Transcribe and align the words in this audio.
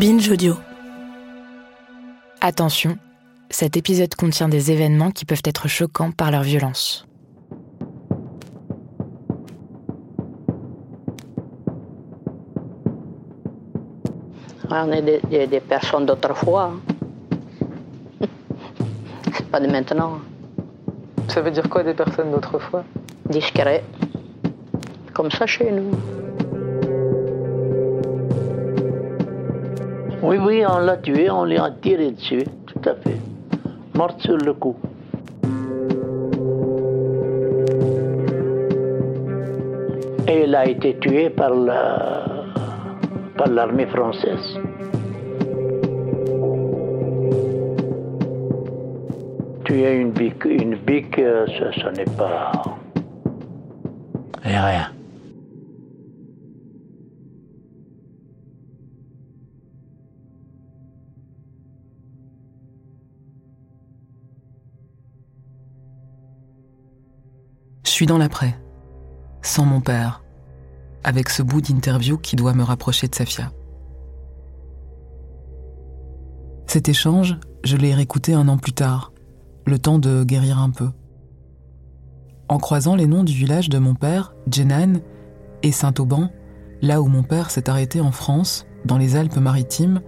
Binge 0.00 0.28
Audio. 0.30 0.54
Attention, 2.40 2.98
cet 3.50 3.76
épisode 3.76 4.14
contient 4.14 4.48
des 4.48 4.70
événements 4.70 5.10
qui 5.10 5.24
peuvent 5.24 5.42
être 5.44 5.68
choquants 5.68 6.12
par 6.12 6.30
leur 6.30 6.42
violence. 6.42 7.06
On 14.70 14.92
est 14.92 15.02
des, 15.02 15.20
des- 15.30 15.46
des 15.46 15.60
personnes 15.60 16.06
d'autrefois. 16.06 16.72
hein. 16.74 18.26
C'est 19.32 19.46
pas 19.50 19.60
de 19.60 19.66
maintenant. 19.66 20.18
Ça 21.28 21.40
veut 21.40 21.50
dire 21.50 21.68
quoi 21.68 21.82
des 21.82 21.94
personnes 21.94 22.30
d'autrefois? 22.30 22.84
Discret. 23.30 23.82
Comme 25.14 25.30
ça 25.30 25.46
chez 25.46 25.70
nous. 25.70 25.90
Oui, 30.22 30.36
oui, 30.38 30.62
on 30.68 30.78
l'a 30.78 30.96
tué, 30.96 31.30
on 31.30 31.44
l'a 31.44 31.70
tiré 31.82 32.10
dessus, 32.10 32.44
tout 32.66 32.88
à 32.88 32.94
fait. 32.94 33.18
Morte 33.94 34.20
sur 34.20 34.36
le 34.36 34.52
coup. 34.54 34.76
Et 40.26 40.42
elle 40.42 40.54
a 40.54 40.66
été 40.68 40.96
tuée 40.98 41.30
par 41.30 41.50
la- 41.54 42.44
par 43.36 43.48
l'armée 43.48 43.86
française. 43.86 44.58
Tuer 49.64 49.92
une 50.00 50.10
bique, 50.10 50.44
une 50.44 50.74
bique, 50.76 51.18
euh, 51.18 51.46
ça 51.80 51.90
n'est 51.92 52.04
pas. 52.16 52.52
Et 54.44 54.56
rien. 54.56 54.88
Suis 67.98 68.06
dans 68.06 68.18
l'après, 68.18 68.56
sans 69.42 69.64
mon 69.64 69.80
père, 69.80 70.22
avec 71.02 71.28
ce 71.30 71.42
bout 71.42 71.60
d'interview 71.60 72.16
qui 72.16 72.36
doit 72.36 72.54
me 72.54 72.62
rapprocher 72.62 73.08
de 73.08 73.14
Safia. 73.16 73.50
Cet 76.68 76.88
échange, 76.88 77.40
je 77.64 77.76
l'ai 77.76 77.92
réécouté 77.92 78.34
un 78.34 78.46
an 78.46 78.56
plus 78.56 78.72
tard, 78.72 79.12
le 79.66 79.80
temps 79.80 79.98
de 79.98 80.22
guérir 80.22 80.60
un 80.60 80.70
peu. 80.70 80.90
En 82.48 82.58
croisant 82.58 82.94
les 82.94 83.08
noms 83.08 83.24
du 83.24 83.32
village 83.32 83.68
de 83.68 83.78
mon 83.78 83.96
père, 83.96 84.32
Jenan, 84.48 85.00
et 85.64 85.72
Saint-Auban, 85.72 86.30
là 86.80 87.02
où 87.02 87.08
mon 87.08 87.24
père 87.24 87.50
s'est 87.50 87.68
arrêté 87.68 88.00
en 88.00 88.12
France, 88.12 88.64
dans 88.84 88.96
les 88.96 89.16
Alpes-Maritimes, 89.16 90.02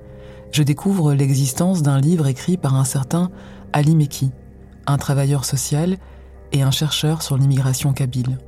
je 0.52 0.62
découvre 0.62 1.12
l'existence 1.12 1.82
d'un 1.82 2.00
livre 2.00 2.28
écrit 2.28 2.56
par 2.56 2.76
un 2.76 2.84
certain 2.84 3.32
Ali 3.72 3.96
Meki, 3.96 4.30
un 4.86 4.96
travailleur 4.96 5.44
social 5.44 5.98
et 6.52 6.62
un 6.62 6.70
chercheur 6.70 7.22
sur 7.22 7.36
l'immigration 7.36 7.92
kabyle. 7.92 8.38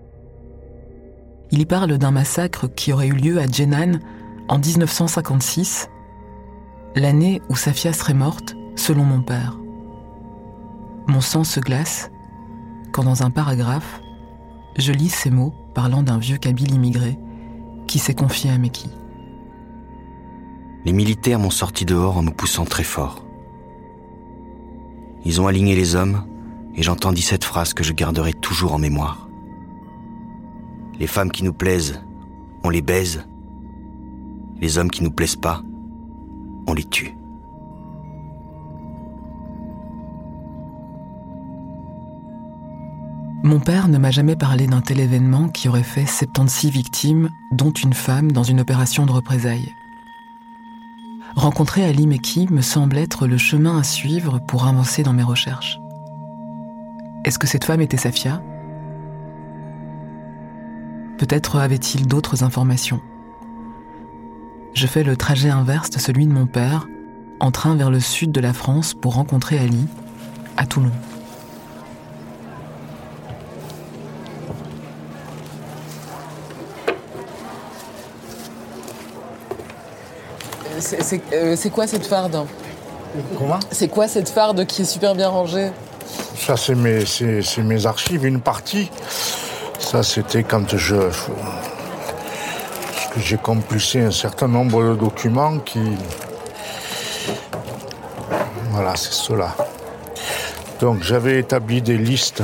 Il 1.50 1.61
y 1.61 1.67
parle 1.67 1.98
d'un 1.98 2.11
massacre 2.11 2.67
qui 2.67 2.92
aurait 2.92 3.09
eu 3.09 3.12
lieu 3.12 3.39
à 3.39 3.47
Jenan 3.47 3.98
en 4.48 4.59
1956, 4.59 5.89
l'année 6.97 7.42
où 7.48 7.56
Safia 7.56 7.92
serait 7.92 8.14
morte, 8.14 8.56
selon 8.75 9.05
mon 9.05 9.22
père. 9.22 9.59
Mon 11.06 11.20
sang 11.20 11.44
se 11.44 11.61
glace 11.61 12.11
quand 12.92 13.05
dans 13.05 13.22
un 13.22 13.31
paragraphe, 13.31 14.00
je 14.77 14.92
lis 14.92 15.09
ces 15.09 15.31
mots 15.31 15.55
parlant 15.75 16.03
d'un 16.03 16.19
vieux 16.19 16.37
kabyle 16.37 16.75
immigré 16.75 17.19
qui 17.87 17.98
s'est 17.98 18.14
confié 18.14 18.50
à 18.50 18.59
Meki. 18.59 18.91
Les 20.84 20.92
militaires 20.92 21.39
m'ont 21.39 21.50
sorti 21.50 21.84
dehors 21.84 22.19
en 22.19 22.22
me 22.22 22.31
poussant 22.31 22.64
très 22.64 22.83
fort. 22.83 23.25
Ils 25.25 25.41
ont 25.41 25.47
aligné 25.47 25.76
les 25.76 25.94
hommes 25.94 26.25
et 26.75 26.83
j'entendis 26.83 27.22
cette 27.22 27.44
phrase 27.44 27.75
que 27.75 27.84
je 27.84 27.93
garderai 27.93 28.33
toujours 28.33 28.75
en 28.75 28.78
mémoire. 28.78 29.28
Les 30.99 31.06
femmes 31.06 31.31
qui 31.31 31.44
nous 31.44 31.53
plaisent, 31.53 32.03
on 32.65 32.71
les 32.71 32.83
baise. 32.83 33.25
Les 34.60 34.78
hommes 34.78 34.91
qui 34.91 35.03
nous 35.03 35.11
plaisent 35.11 35.37
pas, 35.37 35.62
on 36.66 36.75
les 36.75 36.84
tue. 36.84 37.16
Mon 43.44 43.59
père 43.59 43.88
ne 43.88 43.99
m'a 43.99 44.12
jamais 44.12 44.37
parlé 44.37 44.69
d'un 44.69 44.81
tel 44.81 45.00
événement 45.00 45.49
qui 45.49 45.69
aurait 45.69 45.82
fait 45.82 46.06
76 46.06 46.71
victimes, 46.71 47.28
dont 47.50 47.72
une 47.72 47.93
femme 47.93 48.31
dans 48.31 48.44
une 48.44 48.61
opération 48.61 49.05
de 49.05 49.11
représailles. 49.11 49.75
Rencontrer 51.34 51.84
Ali 51.84 52.06
Meki 52.06 52.47
me 52.53 52.61
semble 52.61 52.99
être 52.99 53.27
le 53.27 53.38
chemin 53.38 53.78
à 53.78 53.82
suivre 53.82 54.38
pour 54.47 54.66
avancer 54.66 55.03
dans 55.03 55.12
mes 55.12 55.25
recherches. 55.25 55.81
Est-ce 57.25 57.38
que 57.38 57.47
cette 57.47 57.65
femme 57.65 57.81
était 57.81 57.97
Safia? 57.97 58.43
Peut-être 61.19 61.60
avait-il 61.60 62.09
d'autres 62.09 62.43
informations. 62.43 63.00
Je 64.75 64.87
fais 64.88 65.05
le 65.05 65.16
trajet 65.16 65.50
inverse 65.50 65.91
de 65.91 66.00
celui 66.00 66.27
de 66.27 66.32
mon 66.32 66.47
père, 66.47 66.88
en 67.38 67.53
train 67.53 67.77
vers 67.77 67.91
le 67.91 68.00
sud 68.00 68.32
de 68.32 68.41
la 68.41 68.53
France 68.53 68.93
pour 68.94 69.15
rencontrer 69.15 69.59
Ali, 69.59 69.87
à 70.56 70.66
Toulon. 70.66 70.91
C'est 80.81 81.71
quoi 81.71 81.87
cette 81.87 82.06
farde? 82.06 82.47
Comment? 83.38 83.61
C'est 83.71 83.88
quoi 83.88 84.09
cette 84.09 84.28
farde 84.28 84.66
qui 84.66 84.82
est 84.82 84.87
super 84.87 85.15
bien 85.15 85.28
rangée? 85.28 85.71
Ça, 86.44 86.56
c'est 86.56 86.75
mes, 86.75 87.86
archives, 87.86 88.25
une 88.25 88.41
partie. 88.41 88.91
Ça, 89.78 90.03
c'était 90.03 90.42
quand 90.42 90.76
je. 90.76 90.97
j'ai 93.16 93.36
compulsé 93.36 94.00
un 94.00 94.10
certain 94.10 94.48
nombre 94.48 94.82
de 94.82 94.97
documents 94.97 95.60
qui. 95.60 95.78
Voilà, 98.72 98.97
c'est 98.97 99.12
cela. 99.12 99.54
Donc, 100.81 101.04
j'avais 101.04 101.38
établi 101.38 101.81
des 101.81 101.97
listes. 101.97 102.42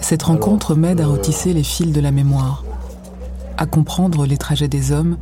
Cette 0.00 0.24
rencontre 0.24 0.74
m'aide 0.74 1.00
à 1.00 1.06
retisser 1.06 1.52
les 1.52 1.62
fils 1.62 1.92
de 1.92 2.00
la 2.00 2.10
mémoire, 2.10 2.64
à 3.56 3.66
comprendre 3.66 4.26
les 4.26 4.36
trajets 4.36 4.66
des 4.66 4.90
hommes, 4.90 5.16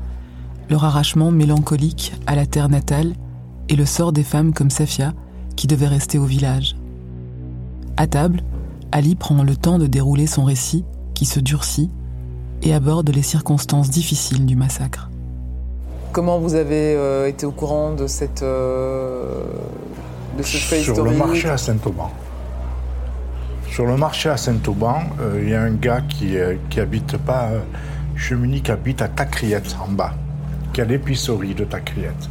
leur 0.70 0.86
arrachement 0.86 1.30
mélancolique 1.30 2.14
à 2.26 2.34
la 2.34 2.46
terre 2.46 2.70
natale 2.70 3.12
et 3.68 3.76
le 3.76 3.84
sort 3.84 4.12
des 4.12 4.24
femmes 4.24 4.54
comme 4.54 4.70
Safia 4.70 5.12
qui 5.60 5.66
devait 5.66 5.88
rester 5.88 6.16
au 6.16 6.24
village. 6.24 6.74
À 7.98 8.06
table, 8.06 8.40
Ali 8.92 9.14
prend 9.14 9.42
le 9.42 9.54
temps 9.56 9.78
de 9.78 9.86
dérouler 9.86 10.26
son 10.26 10.44
récit 10.44 10.86
qui 11.12 11.26
se 11.26 11.38
durcit 11.38 11.90
et 12.62 12.72
aborde 12.72 13.10
les 13.10 13.20
circonstances 13.20 13.90
difficiles 13.90 14.46
du 14.46 14.56
massacre. 14.56 15.10
Comment 16.12 16.38
vous 16.38 16.54
avez 16.54 16.94
euh, 16.96 17.28
été 17.28 17.44
au 17.44 17.50
courant 17.50 17.92
de 17.92 18.06
cette 18.06 18.42
euh, 18.42 19.42
de 20.38 20.42
ce 20.42 20.56
fait 20.56 20.80
Sur 20.80 21.04
le 21.04 21.12
marché 21.12 21.50
à 21.50 21.58
Saint-Auban. 21.58 22.10
Sur 23.70 23.84
le 23.84 23.98
marché 23.98 24.30
à 24.30 24.38
Saint-Auban, 24.38 25.02
euh, 25.20 25.40
il 25.42 25.50
y 25.50 25.54
a 25.54 25.60
un 25.60 25.72
gars 25.72 26.00
qui, 26.00 26.38
euh, 26.38 26.54
qui 26.70 26.80
habite 26.80 27.18
pas. 27.18 27.48
euh, 27.50 27.60
Cheminy 28.16 28.62
qui 28.62 28.70
habite 28.70 29.02
à 29.02 29.08
Tacriette, 29.08 29.76
en 29.86 29.92
bas, 29.92 30.14
qui 30.72 30.80
a 30.80 30.84
l'épicerie 30.86 31.54
de 31.54 31.64
Tacriette. 31.64 32.30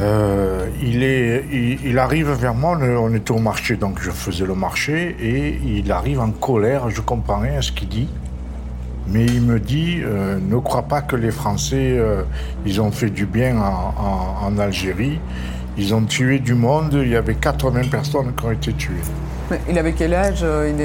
Euh, 0.00 0.66
il, 0.82 1.02
est, 1.02 1.44
il, 1.52 1.78
il 1.84 1.98
arrive 1.98 2.30
vers 2.30 2.54
moi, 2.54 2.78
on, 2.80 3.12
était 3.14 3.32
au 3.32 3.38
marché, 3.38 3.76
donc 3.76 4.00
je 4.00 4.10
faisais 4.10 4.46
le 4.46 4.54
marché, 4.54 5.14
et 5.20 5.60
il 5.62 5.92
arrive 5.92 6.20
en 6.20 6.30
colère, 6.30 6.88
je 6.88 7.00
comprends 7.02 7.38
rien 7.40 7.58
à 7.58 7.62
ce 7.62 7.70
qu'il 7.72 7.88
dit, 7.88 8.08
mais 9.08 9.26
il 9.26 9.42
me 9.42 9.60
dit, 9.60 10.00
euh, 10.02 10.38
ne 10.40 10.56
crois 10.58 10.82
pas 10.84 11.02
que 11.02 11.16
les 11.16 11.30
Français, 11.30 11.96
euh, 11.98 12.22
ils 12.64 12.80
ont 12.80 12.90
fait 12.90 13.10
du 13.10 13.26
bien 13.26 13.58
en, 13.58 13.94
en- 14.42 14.46
en 14.46 14.58
Algérie, 14.58 15.20
ils 15.76 15.94
ont 15.94 16.02
tué 16.04 16.38
du 16.38 16.54
monde, 16.54 16.94
il 17.02 17.08
y 17.10 17.16
avait 17.16 17.34
80 17.34 17.88
personnes 17.90 18.32
qui 18.34 18.44
ont 18.46 18.50
été 18.52 18.72
tuées. 18.72 18.94
Il 19.68 19.78
avait 19.78 19.92
quel 19.92 20.14
âge 20.14 20.44
il, 20.66 20.76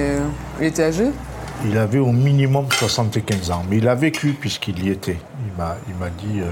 il 0.60 0.66
était 0.68 0.84
âgé? 0.84 1.06
Il 1.66 1.78
avait 1.78 2.00
au 2.00 2.12
minimum 2.12 2.66
75 2.69 3.51
ans, 3.51 3.63
mais 3.69 3.78
il 3.78 3.88
a 3.88 3.95
vécu 3.95 4.36
puisqu'il 4.39 4.84
y 4.86 4.89
était. 4.89 5.18
Il 5.45 5.57
m'a, 5.57 5.78
il 5.88 5.95
m'a 5.95 6.10
dit. 6.10 6.42
euh, 6.42 6.51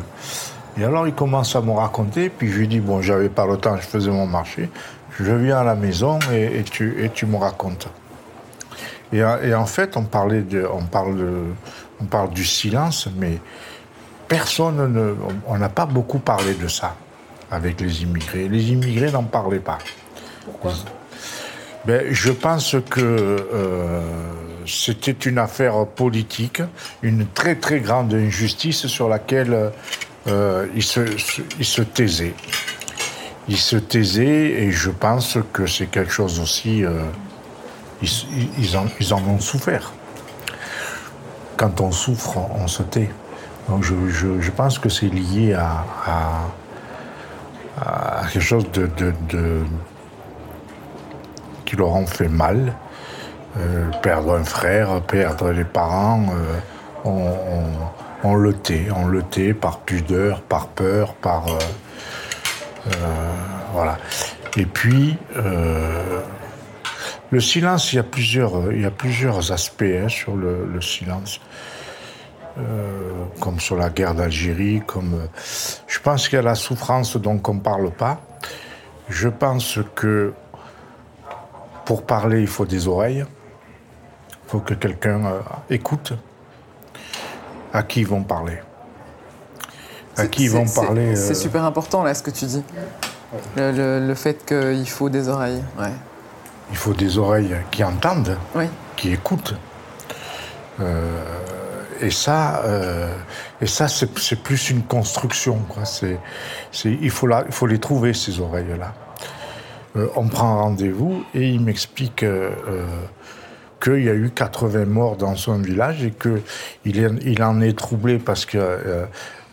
Et 0.77 0.83
alors 0.83 1.07
il 1.07 1.13
commence 1.13 1.55
à 1.55 1.61
me 1.61 1.71
raconter, 1.71 2.29
puis 2.29 2.49
je 2.51 2.57
lui 2.57 2.67
dis 2.67 2.79
bon, 2.79 3.01
j'avais 3.01 3.29
pas 3.29 3.45
le 3.45 3.57
temps, 3.57 3.75
je 3.77 3.81
faisais 3.81 4.09
mon 4.09 4.25
marché. 4.27 4.69
Je 5.19 5.31
viens 5.31 5.59
à 5.59 5.63
la 5.63 5.75
maison 5.75 6.17
et, 6.31 6.59
et 6.59 6.63
tu, 6.63 7.03
et 7.03 7.09
tu 7.09 7.27
me 7.27 7.37
racontes. 7.37 7.87
Et, 9.11 9.19
et 9.19 9.53
en 9.53 9.67
fait, 9.67 9.95
on 9.95 10.03
parlait 10.03 10.41
de, 10.41 10.65
on 10.65 10.83
parle, 10.83 11.15
de- 11.17 11.43
on 12.01 12.05
parle 12.05 12.31
du 12.31 12.43
silence, 12.43 13.07
mais 13.15 13.37
personne 14.27 14.91
ne, 14.91 15.13
on 15.45 15.57
n'a 15.59 15.69
pas 15.69 15.85
beaucoup 15.85 16.17
parlé 16.17 16.55
de 16.55 16.67
ça 16.67 16.95
avec 17.51 17.79
les 17.79 18.01
immigrés. 18.01 18.47
Les 18.47 18.71
immigrés 18.71 19.11
n'en 19.11 19.21
parlaient 19.23 19.59
pas. 19.59 19.77
Pourquoi? 20.45 20.73
Ben, 21.85 22.07
je 22.09 22.31
pense 22.31 22.75
que 22.89 23.01
euh, 23.01 24.01
c'était 24.65 25.11
une 25.11 25.37
affaire 25.37 25.85
politique, 25.85 26.63
une 27.03 27.27
très 27.27 27.55
très 27.55 27.81
grande 27.81 28.11
injustice 28.15 28.87
sur 28.87 29.09
laquelle 29.09 29.71
euh, 30.27 30.67
il, 30.75 30.83
se, 30.83 31.01
il 31.59 31.65
se 31.65 31.81
taisait. 31.81 32.33
Il 33.47 33.57
se 33.57 33.75
taisait 33.75 34.63
et 34.63 34.71
je 34.71 34.89
pense 34.89 35.37
que 35.51 35.65
c'est 35.65 35.87
quelque 35.87 36.11
chose 36.11 36.39
aussi. 36.39 36.85
Euh, 36.85 37.03
ils, 38.01 38.77
en, 38.77 38.85
ils, 38.99 39.13
en, 39.13 39.21
ont 39.27 39.39
souffert. 39.39 39.93
Quand 41.57 41.81
on 41.81 41.91
souffre, 41.91 42.37
on 42.37 42.67
se 42.67 42.83
tait. 42.83 43.09
Donc 43.69 43.83
je, 43.83 43.93
je, 44.09 44.51
pense 44.51 44.77
que 44.77 44.89
c'est 44.89 45.07
lié 45.07 45.53
à, 45.53 45.85
à, 47.77 48.23
quelque 48.31 48.41
chose 48.41 48.69
de, 48.71 48.89
de, 49.29 49.63
qui 51.65 51.75
leur 51.77 51.89
ont 51.89 52.07
fait 52.07 52.27
mal. 52.27 52.73
Euh, 53.57 53.91
perdre 54.01 54.35
un 54.35 54.43
frère, 54.43 54.99
perdre 55.01 55.51
les 55.51 55.63
parents, 55.63 56.25
euh, 56.33 56.57
on, 57.05 57.69
on, 58.23 58.35
le 58.35 58.53
tait, 58.53 58.87
on 58.95 59.05
le 59.05 59.21
tait 59.23 59.53
par 59.53 59.79
pudeur, 59.79 60.41
par 60.41 60.67
peur, 60.69 61.13
par 61.15 61.47
euh, 61.47 61.59
euh 62.87 63.33
voilà. 63.73 63.97
Et 64.55 64.65
puis 64.65 65.17
euh, 65.35 66.21
le 67.31 67.39
silence, 67.39 67.91
il 67.91 67.95
y 67.95 67.99
a 67.99 68.03
plusieurs, 68.03 69.51
aspects 69.51 69.83
hein, 69.83 70.09
sur 70.09 70.35
le, 70.35 70.65
le 70.71 70.81
silence. 70.81 71.41
comme 73.39 73.59
sur 73.59 73.75
la 73.75 73.89
guerre 73.89 74.13
d'Algérie, 74.13 74.83
comme 74.85 75.27
je 75.87 75.99
pense 75.99 76.29
qu'il 76.29 76.35
y 76.35 76.39
a 76.39 76.43
la 76.43 76.53
souffrance 76.53 77.17
dont 77.17 77.41
on 77.47 77.55
ne 77.55 77.59
parle 77.59 77.89
pas. 77.89 78.21
Je 79.09 79.27
pense 79.27 79.79
que 79.95 80.33
pour 81.85 82.05
parler, 82.05 82.41
il 82.41 82.47
faut 82.47 82.65
des 82.65 82.87
oreilles. 82.87 83.25
Il 84.29 84.49
faut 84.49 84.59
que 84.59 84.75
quelqu'un 84.75 85.21
écoute 85.71 86.13
à 87.73 87.83
qui 87.83 88.01
ils 88.01 88.07
vont 88.07 88.23
parler. 88.23 88.59
À 90.15 90.27
qui 90.27 90.43
ils 90.43 90.51
vont 90.51 90.67
parler. 90.67 91.15
C'est 91.15 91.31
euh... 91.31 91.33
super 91.33 91.63
important 91.65 92.03
là 92.03 92.13
ce 92.13 92.23
que 92.23 92.31
tu 92.31 92.45
dis. 92.45 92.63
Le, 93.57 93.71
le, 93.71 94.07
le 94.07 94.15
fait 94.15 94.45
qu'il 94.45 94.89
faut 94.89 95.09
des 95.09 95.27
oreilles. 95.27 95.63
Ouais. 95.79 95.91
Il 96.69 96.77
faut 96.77 96.93
des 96.93 97.17
oreilles 97.17 97.55
qui 97.71 97.83
entendent, 97.83 98.37
oui. 98.55 98.65
qui 98.95 99.11
écoutent. 99.11 99.55
Euh, 100.79 101.19
et 101.99 102.11
ça, 102.11 102.61
euh, 102.65 103.13
et 103.61 103.67
ça 103.67 103.87
c'est 103.87 104.43
plus 104.43 104.69
une 104.69 104.83
construction. 104.83 105.59
Quoi. 105.67 105.83
Il, 106.85 107.09
faut 107.09 107.27
la, 107.27 107.43
il 107.47 107.51
faut 107.51 107.67
les 107.67 107.79
trouver, 107.79 108.13
ces 108.13 108.39
oreilles-là. 108.39 108.93
On 110.15 110.27
prend 110.27 110.63
rendez-vous 110.63 111.23
et 111.35 111.49
il 111.49 111.61
m'explique 111.61 112.25
qu'il 113.83 114.03
y 114.03 114.09
a 114.09 114.13
eu 114.13 114.29
80 114.29 114.85
morts 114.85 115.17
dans 115.17 115.35
son 115.35 115.59
village 115.59 116.03
et 116.03 116.11
qu'il 116.11 116.41
il 117.25 117.43
en 117.43 117.61
est 117.61 117.77
troublé 117.77 118.17
parce 118.17 118.45
qu'ils 118.45 118.59
euh, 118.61 119.05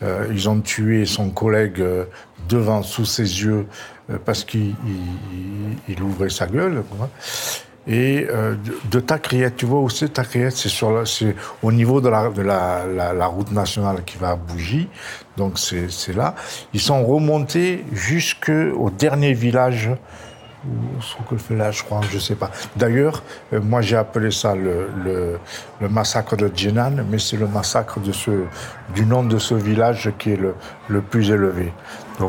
euh, 0.03 0.47
ont 0.47 0.61
tué 0.61 1.05
son 1.05 1.29
collègue 1.29 1.83
devant, 2.47 2.81
sous 2.81 3.05
ses 3.05 3.43
yeux, 3.43 3.67
parce 4.25 4.43
qu'il 4.43 4.75
il, 4.85 5.77
il 5.89 6.01
ouvrait 6.01 6.29
sa 6.29 6.47
gueule. 6.47 6.83
Et 7.87 8.27
euh, 8.29 8.55
de, 8.55 8.77
de 8.91 8.99
Tacriette, 8.99 9.55
tu 9.55 9.65
vois 9.65 9.79
où 9.81 9.89
c'est 9.89 10.09
Tacriette 10.09 10.55
C'est 10.55 11.35
au 11.63 11.71
niveau 11.71 11.99
de 11.99 12.09
la, 12.09 12.29
de 12.29 12.41
la, 12.41 12.85
la, 12.85 13.13
la 13.13 13.25
route 13.25 13.51
nationale 13.51 14.03
qui 14.05 14.17
va 14.17 14.31
à 14.31 14.35
Bougie. 14.35 14.87
Donc 15.35 15.57
c'est 15.57 16.15
là. 16.15 16.35
Ils 16.73 16.79
sont 16.79 17.03
remontés 17.05 17.83
jusqu'au 17.91 18.91
dernier 18.91 19.33
village 19.33 19.89
ou 20.67 21.01
ce 21.01 21.15
que 21.47 21.53
là, 21.53 21.71
je 21.71 21.83
crois, 21.83 22.01
je 22.11 22.19
sais 22.19 22.35
pas. 22.35 22.51
D'ailleurs, 22.75 23.23
euh, 23.53 23.59
moi 23.61 23.81
j'ai 23.81 23.95
appelé 23.95 24.31
ça 24.31 24.55
le, 24.55 24.89
le, 25.03 25.39
le 25.79 25.89
massacre 25.89 26.35
de 26.35 26.51
Djenan, 26.53 27.03
mais 27.09 27.19
c'est 27.19 27.37
le 27.37 27.47
massacre 27.47 27.99
de 27.99 28.11
ce, 28.11 28.31
du 28.93 29.05
nom 29.05 29.23
de 29.23 29.39
ce 29.39 29.55
village 29.55 30.11
qui 30.19 30.33
est 30.33 30.37
le, 30.37 30.53
le 30.87 31.01
plus 31.01 31.31
élevé. 31.31 31.73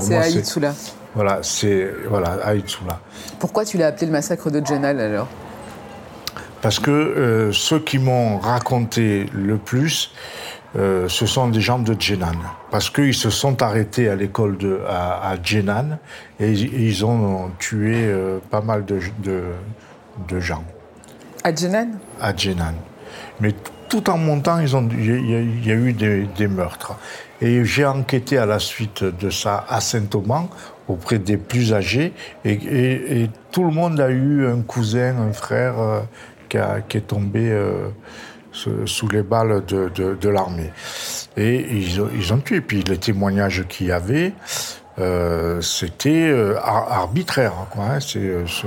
C'est 0.00 0.16
Aïtsoula. 0.16 0.72
Voilà, 1.14 1.40
c'est 1.42 1.92
voilà, 2.08 2.38
Aïtsoula. 2.44 3.00
Pourquoi 3.38 3.66
tu 3.66 3.76
l'as 3.76 3.88
appelé 3.88 4.06
le 4.06 4.12
massacre 4.12 4.50
de 4.50 4.64
Djenan 4.64 4.98
alors? 4.98 5.28
Parce 6.62 6.78
que 6.78 6.90
euh, 6.90 7.52
ceux 7.52 7.80
qui 7.80 7.98
m'ont 7.98 8.38
raconté 8.38 9.26
le 9.34 9.58
plus, 9.58 10.12
euh, 10.76 11.08
ce 11.08 11.26
sont 11.26 11.48
des 11.48 11.60
gens 11.60 11.78
de 11.78 11.94
Djenan. 11.98 12.32
Parce 12.70 12.88
qu'ils 12.88 13.14
se 13.14 13.30
sont 13.30 13.62
arrêtés 13.62 14.08
à 14.08 14.16
l'école 14.16 14.56
de, 14.56 14.80
à, 14.88 15.30
à 15.30 15.42
Djenan 15.42 15.98
et 16.40 16.50
ils, 16.50 16.82
ils 16.82 17.04
ont 17.04 17.50
tué 17.58 17.94
euh, 17.96 18.38
pas 18.50 18.62
mal 18.62 18.84
de, 18.84 18.98
de, 19.22 19.42
de 20.28 20.40
gens. 20.40 20.64
À 21.44 21.54
Djenan 21.54 21.88
À 22.20 22.34
Djenan. 22.34 22.74
Mais 23.40 23.54
tout 23.88 24.08
en 24.08 24.16
montant, 24.16 24.58
il 24.58 24.68
y, 24.68 25.66
y, 25.66 25.70
a 25.70 25.74
eu 25.74 25.92
des, 25.92 26.22
des 26.38 26.48
meurtres. 26.48 26.94
Et 27.42 27.64
j'ai 27.64 27.84
enquêté 27.84 28.38
à 28.38 28.46
la 28.46 28.58
suite 28.58 29.04
de 29.04 29.28
ça 29.28 29.66
à 29.68 29.80
Saint-Oman, 29.82 30.48
auprès 30.88 31.18
des 31.18 31.36
plus 31.36 31.74
âgés, 31.74 32.14
et, 32.44 32.52
et, 32.52 33.22
et, 33.22 33.30
tout 33.50 33.64
le 33.64 33.70
monde 33.70 34.00
a 34.00 34.08
eu 34.08 34.46
un 34.46 34.62
cousin, 34.62 35.16
un 35.18 35.32
frère 35.32 35.78
euh, 35.78 36.00
qui, 36.48 36.56
a, 36.56 36.80
qui, 36.80 36.96
est 36.98 37.02
tombé 37.02 37.50
sous 38.52 39.08
les 39.08 39.22
balles 39.22 39.64
de, 39.66 39.90
de, 39.94 40.14
de 40.14 40.28
l'armée. 40.28 40.70
Et 41.36 41.66
ils, 41.70 42.02
ils, 42.14 42.32
ont 42.32 42.38
tué. 42.38 42.60
Puis 42.60 42.82
les 42.82 42.98
témoignages 42.98 43.66
qu'il 43.68 43.88
y 43.88 43.92
avait, 43.92 44.32
euh, 44.98 45.60
c'était 45.60 46.28
euh, 46.28 46.58
arbitraire. 46.60 47.52
Quoi, 47.70 47.84
hein. 47.84 48.00
C'est 48.00 48.18
euh, 48.18 48.46
ce, 48.46 48.66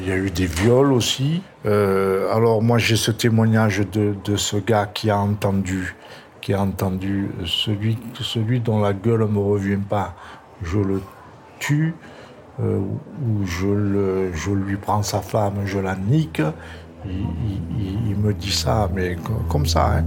il 0.00 0.08
y 0.08 0.12
a 0.12 0.16
eu 0.16 0.30
des 0.30 0.46
viols 0.46 0.92
aussi. 0.92 1.42
alors 1.64 2.60
moi 2.60 2.78
j'ai 2.78 2.96
ce 2.96 3.12
témoignage 3.12 3.78
de, 3.92 4.14
de 4.24 4.36
ce 4.36 4.56
gars 4.56 4.86
qui 4.86 5.10
a 5.10 5.18
entendu 5.18 5.94
qui 6.46 6.54
a 6.54 6.60
entendu 6.60 7.28
celui, 7.44 7.98
celui 8.20 8.60
dont 8.60 8.80
la 8.80 8.92
gueule 8.92 9.22
ne 9.22 9.26
me 9.26 9.40
revient 9.40 9.80
pas, 9.88 10.14
je 10.62 10.78
le 10.78 11.02
tue, 11.58 11.92
euh, 12.60 12.78
ou 12.78 13.44
je, 13.44 13.66
le, 13.66 14.32
je 14.32 14.52
lui 14.52 14.76
prends 14.76 15.02
sa 15.02 15.22
femme, 15.22 15.62
je 15.64 15.80
la 15.80 15.96
nique. 15.96 16.40
Il, 18.08 18.16
me 18.16 18.32
dit 18.32 18.52
ça, 18.52 18.88
mais 18.94 19.16
comme 19.48 19.66
ça. 19.66 19.98
Hein. 19.98 20.04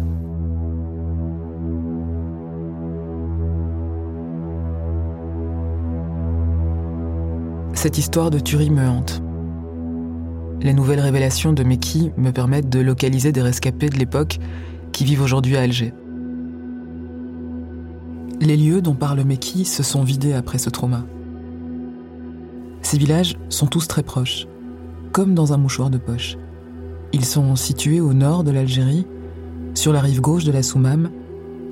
Cette 7.73 7.97
histoire 7.97 8.29
de 8.29 8.39
tuerie 8.39 8.71
me 8.71 8.85
hante. 8.85 9.21
Les 10.61 10.73
nouvelles 10.73 10.99
révélations 10.99 11.53
de 11.53 11.63
Meki 11.63 12.11
me 12.17 12.31
permettent 12.31 12.69
de 12.69 12.79
localiser 12.79 13.31
des 13.31 13.41
rescapés 13.41 13.87
de 13.87 13.97
l'époque 13.97 14.39
qui 14.91 15.05
vivent 15.05 15.21
aujourd'hui 15.21 15.55
à 15.55 15.61
Alger. 15.61 15.93
Les 18.41 18.57
lieux 18.57 18.81
dont 18.81 18.95
parle 18.95 19.23
Meki 19.23 19.63
se 19.63 19.83
sont 19.83 20.03
vidés 20.03 20.33
après 20.33 20.57
ce 20.57 20.69
trauma. 20.69 21.05
Ces 22.81 22.97
villages 22.97 23.37
sont 23.47 23.67
tous 23.67 23.87
très 23.87 24.03
proches, 24.03 24.47
comme 25.13 25.33
dans 25.33 25.53
un 25.53 25.57
mouchoir 25.57 25.89
de 25.89 25.97
poche. 25.97 26.37
Ils 27.11 27.25
sont 27.25 27.55
situés 27.55 28.01
au 28.01 28.13
nord 28.13 28.43
de 28.43 28.51
l'Algérie, 28.51 29.05
sur 29.73 29.93
la 29.93 29.99
rive 29.99 30.21
gauche 30.21 30.43
de 30.43 30.51
la 30.51 30.61
Soumam 30.61 31.09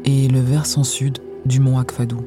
et 0.04 0.28
le 0.28 0.40
versant 0.40 0.84
sud 0.84 1.20
du 1.46 1.60
mont 1.60 1.78
Akfadou. 1.78 2.22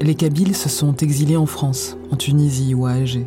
Les 0.00 0.14
Kabyles 0.14 0.56
se 0.56 0.68
sont 0.68 0.94
exilés 0.96 1.36
en 1.36 1.46
France, 1.46 1.96
en 2.10 2.16
Tunisie 2.16 2.74
ou 2.74 2.84
à 2.84 2.92
Alger. 2.92 3.26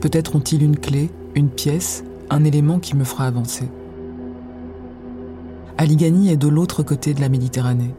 Peut-être 0.00 0.36
ont-ils 0.36 0.62
une 0.62 0.76
clé, 0.76 1.10
une 1.34 1.48
pièce, 1.48 2.04
un 2.28 2.44
élément 2.44 2.78
qui 2.78 2.94
me 2.94 3.04
fera 3.04 3.26
avancer. 3.26 3.68
Aligani 5.78 6.30
est 6.30 6.36
de 6.36 6.48
l'autre 6.48 6.82
côté 6.82 7.14
de 7.14 7.22
la 7.22 7.30
Méditerranée. 7.30 7.94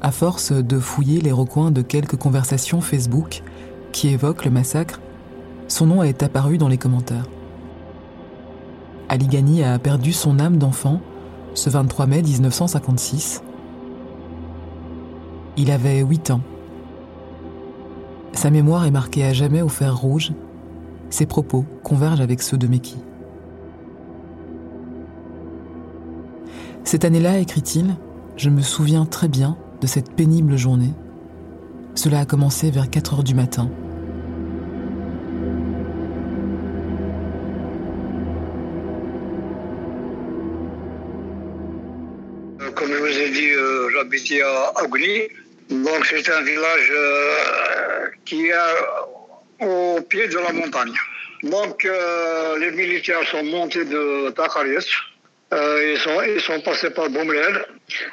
À 0.00 0.12
force 0.12 0.52
de 0.52 0.78
fouiller 0.78 1.20
les 1.20 1.32
recoins 1.32 1.72
de 1.72 1.82
quelques 1.82 2.16
conversations 2.16 2.80
Facebook 2.80 3.42
qui 3.92 4.08
évoquent 4.08 4.44
le 4.44 4.50
massacre, 4.50 5.00
son 5.68 5.86
nom 5.86 6.02
est 6.02 6.22
apparu 6.22 6.58
dans 6.58 6.68
les 6.68 6.78
commentaires. 6.78 7.26
Aligani 9.08 9.64
a 9.64 9.78
perdu 9.78 10.12
son 10.12 10.38
âme 10.38 10.58
d'enfant 10.58 11.00
ce 11.54 11.70
23 11.70 12.06
mai 12.06 12.22
1956. 12.22 13.42
Il 15.56 15.70
avait 15.70 16.00
8 16.00 16.30
ans. 16.30 16.40
Sa 18.32 18.50
mémoire 18.50 18.86
est 18.86 18.90
marquée 18.90 19.24
à 19.24 19.32
jamais 19.32 19.62
au 19.62 19.68
fer 19.68 19.96
rouge. 19.96 20.32
Ses 21.10 21.26
propos 21.26 21.64
convergent 21.82 22.20
avec 22.20 22.40
ceux 22.40 22.56
de 22.56 22.68
Meki. 22.68 22.98
Cette 26.84 27.04
année-là, 27.04 27.38
écrit-il, 27.38 27.96
je 28.36 28.48
me 28.48 28.62
souviens 28.62 29.04
très 29.06 29.28
bien 29.28 29.56
de 29.80 29.86
cette 29.86 30.12
pénible 30.12 30.56
journée. 30.56 30.92
Cela 31.94 32.20
a 32.20 32.24
commencé 32.24 32.70
vers 32.70 32.88
4 32.88 33.14
heures 33.14 33.24
du 33.24 33.34
matin. 33.34 33.70
Comme 42.74 42.88
je 42.88 42.98
vous 42.98 43.18
ai 43.18 43.30
dit, 43.30 43.50
euh, 43.50 43.90
j'habitais 43.90 44.40
à 44.42 44.72
Agni. 44.76 45.28
Donc 45.70 46.06
c'est 46.06 46.28
un 46.30 46.42
village 46.42 46.90
euh, 46.90 48.06
qui 48.24 48.46
est 48.46 48.54
au 49.60 50.00
pied 50.02 50.26
de 50.28 50.38
la 50.38 50.52
montagne. 50.52 50.94
Donc, 51.42 51.84
euh, 51.84 52.58
les 52.58 52.70
militaires 52.70 53.26
sont 53.30 53.42
montés 53.44 53.84
de 53.84 54.30
Takaris. 54.30 54.86
Euh, 55.52 55.92
ils, 55.94 55.98
sont, 55.98 56.22
ils 56.22 56.40
sont 56.40 56.60
passés 56.60 56.90
par 56.90 57.08
Boumler. 57.08 57.52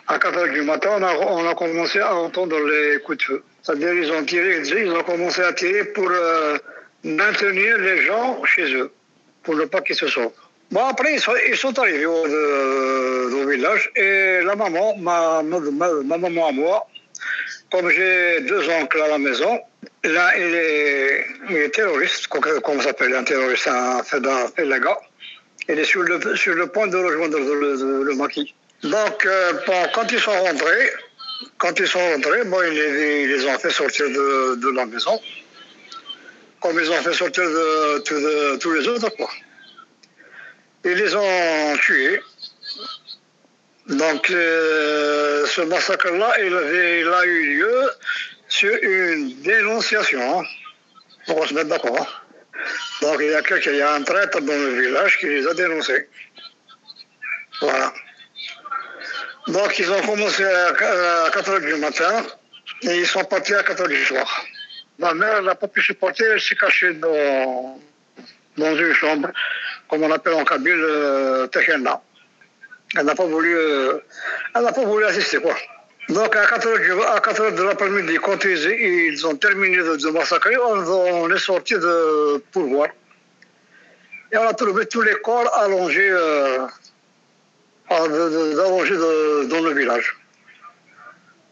À 0.08 0.18
4 0.18 0.46
h 0.46 0.54
du 0.54 0.62
matin, 0.62 0.98
on 1.00 1.48
a 1.48 1.56
commencé 1.56 2.00
à 2.00 2.16
entendre 2.16 2.58
les 2.60 3.00
coups 3.02 3.18
de 3.18 3.24
feu. 3.24 3.44
C'est-à-dire, 3.68 3.94
ils 3.96 4.12
ont 4.14 4.24
tiré, 4.24 4.62
ils 4.62 4.92
ont 4.94 5.04
commencé 5.04 5.42
à 5.42 5.52
tirer 5.52 5.84
pour 5.84 6.10
euh, 6.10 6.58
maintenir 7.04 7.78
les 7.80 8.02
gens 8.04 8.42
chez 8.46 8.74
eux, 8.74 8.90
pour 9.44 9.56
ne 9.56 9.66
pas 9.66 9.82
qu'ils 9.82 9.98
se 9.98 10.08
sauvent. 10.08 10.32
Bon, 10.72 10.86
après, 10.86 11.16
ils 11.16 11.20
sont, 11.20 11.34
ils 11.50 11.58
sont 11.58 11.78
arrivés 11.78 12.06
au, 12.06 12.26
au, 12.26 13.46
village 13.46 13.92
et 13.98 14.40
la 14.46 14.56
maman, 14.56 14.96
ma, 14.98 15.44
ma, 15.44 15.60
ma 15.60 16.18
maman 16.18 16.48
à 16.48 16.52
moi, 16.54 16.88
comme 17.70 17.90
j'ai 17.90 18.40
deux 18.42 18.70
oncles 18.70 19.02
à 19.02 19.10
la 19.10 19.18
maison, 19.18 19.60
l'un 20.06 20.32
il 20.38 20.56
est, 20.56 21.26
il 21.50 21.58
est 21.58 21.70
terroriste, 21.70 22.28
comment 22.28 22.82
s'appelle 22.82 23.14
un 23.16 23.26
terroriste, 23.26 23.68
un 23.68 24.80
gars. 24.80 25.00
Il 25.68 25.78
est 25.78 25.84
sur 25.84 26.04
le, 26.04 26.38
sur 26.38 26.56
le 26.56 26.68
point 26.68 26.88
de 26.88 26.96
rejoindre 26.96 27.38
le, 27.38 27.76
le, 27.76 28.04
le 28.04 28.16
maquis. 28.16 28.56
Donc, 28.84 29.26
euh, 29.26 29.54
bon, 29.66 29.88
quand 29.94 30.10
ils 30.10 30.20
sont 30.20 30.32
rentrés, 30.32 30.90
quand 31.58 31.80
ils 31.80 31.88
sont 31.88 32.00
rentrés, 32.00 32.44
bon, 32.46 32.62
ils, 32.64 32.74
les, 32.74 33.46
ont 33.46 33.60
fait 33.60 33.70
sortir 33.70 34.08
de, 34.08 34.56
de, 34.56 34.70
la 34.76 34.86
maison, 34.86 35.20
comme 36.60 36.80
ils 36.80 36.90
ont 36.90 37.02
fait 37.02 37.14
sortir 37.14 37.44
de, 37.44 38.58
tous 38.58 38.72
les 38.74 38.88
autres, 38.88 39.10
quoi. 39.10 39.30
Ils 40.86 40.94
les 40.94 41.16
ont 41.16 41.78
tués. 41.82 42.22
Donc, 43.88 44.30
euh, 44.30 45.46
ce 45.46 45.62
massacre-là, 45.62 46.34
il, 46.40 47.08
a 47.08 47.26
eu 47.26 47.58
lieu 47.58 47.90
sur 48.48 48.74
une 48.82 49.42
dénonciation. 49.42 50.44
Pour 51.26 51.46
se 51.46 51.54
mettre 51.54 51.68
d'accord. 51.68 52.24
Donc, 53.02 53.18
il 53.20 53.28
y 53.28 53.34
a 53.34 53.42
quelqu'un, 53.42 53.72
il 53.72 53.78
y 53.78 53.82
a 53.82 53.94
un 53.94 54.02
traître 54.02 54.40
dans 54.40 54.54
le 54.54 54.82
village 54.82 55.18
qui 55.18 55.26
les 55.26 55.46
a 55.46 55.54
dénoncés. 55.54 56.08
Voilà. 57.60 57.94
Donc, 59.48 59.80
ils 59.80 59.90
ont 59.92 60.02
commencé 60.02 60.44
à 60.44 60.74
4 61.32 61.52
h 61.52 61.66
du 61.66 61.76
matin 61.76 62.24
et 62.84 62.98
ils 63.00 63.08
sont 63.08 63.24
partis 63.24 63.54
à 63.54 63.64
4 63.64 63.84
h 63.84 63.88
du 63.88 64.04
soir. 64.06 64.46
Ma 65.00 65.14
mère 65.14 65.42
n'a 65.42 65.56
pas 65.56 65.68
pu 65.68 65.82
supporter, 65.82 66.26
elle 66.26 66.42
s'est 66.42 66.56
cachée 66.56 66.94
dans, 66.94 67.80
dans 68.58 68.76
une 68.76 68.94
chambre, 68.94 69.30
comme 69.88 70.04
on 70.04 70.12
appelle 70.12 70.34
en 70.34 70.44
Kabyle, 70.44 70.74
euh, 70.74 71.48
Tekhenna. 71.48 72.02
Elle 72.98 73.06
n'a 73.06 73.16
pas 73.16 73.26
voulu, 73.26 73.56
euh, 73.56 74.00
elle 74.56 74.64
n'a 74.64 74.72
pas 74.72 74.84
voulu 74.84 75.06
assister. 75.06 75.40
Donc, 76.10 76.36
à 76.36 76.46
4 76.46 76.68
h, 76.68 77.56
de 77.56 77.64
l'après-midi, 77.64 78.18
quand 78.22 78.44
ils, 78.44 79.12
ils, 79.12 79.28
ont 79.28 79.36
terminé 79.36 79.78
de, 79.78 80.10
massacrer, 80.10 80.56
on, 80.58 81.30
est 81.30 81.38
sorti 81.38 81.76
de 81.76 82.44
pourvoir. 82.52 82.90
Et 84.32 84.38
on 84.38 84.48
a 84.48 84.54
trouvé 84.54 84.86
tous 84.88 85.02
les 85.02 85.16
corps 85.16 85.54
allongés, 85.58 86.10
euh, 86.10 86.66
allongés 87.90 88.96
de, 88.96 89.46
dans 89.46 89.62
le 89.62 89.74
village. 89.74 90.16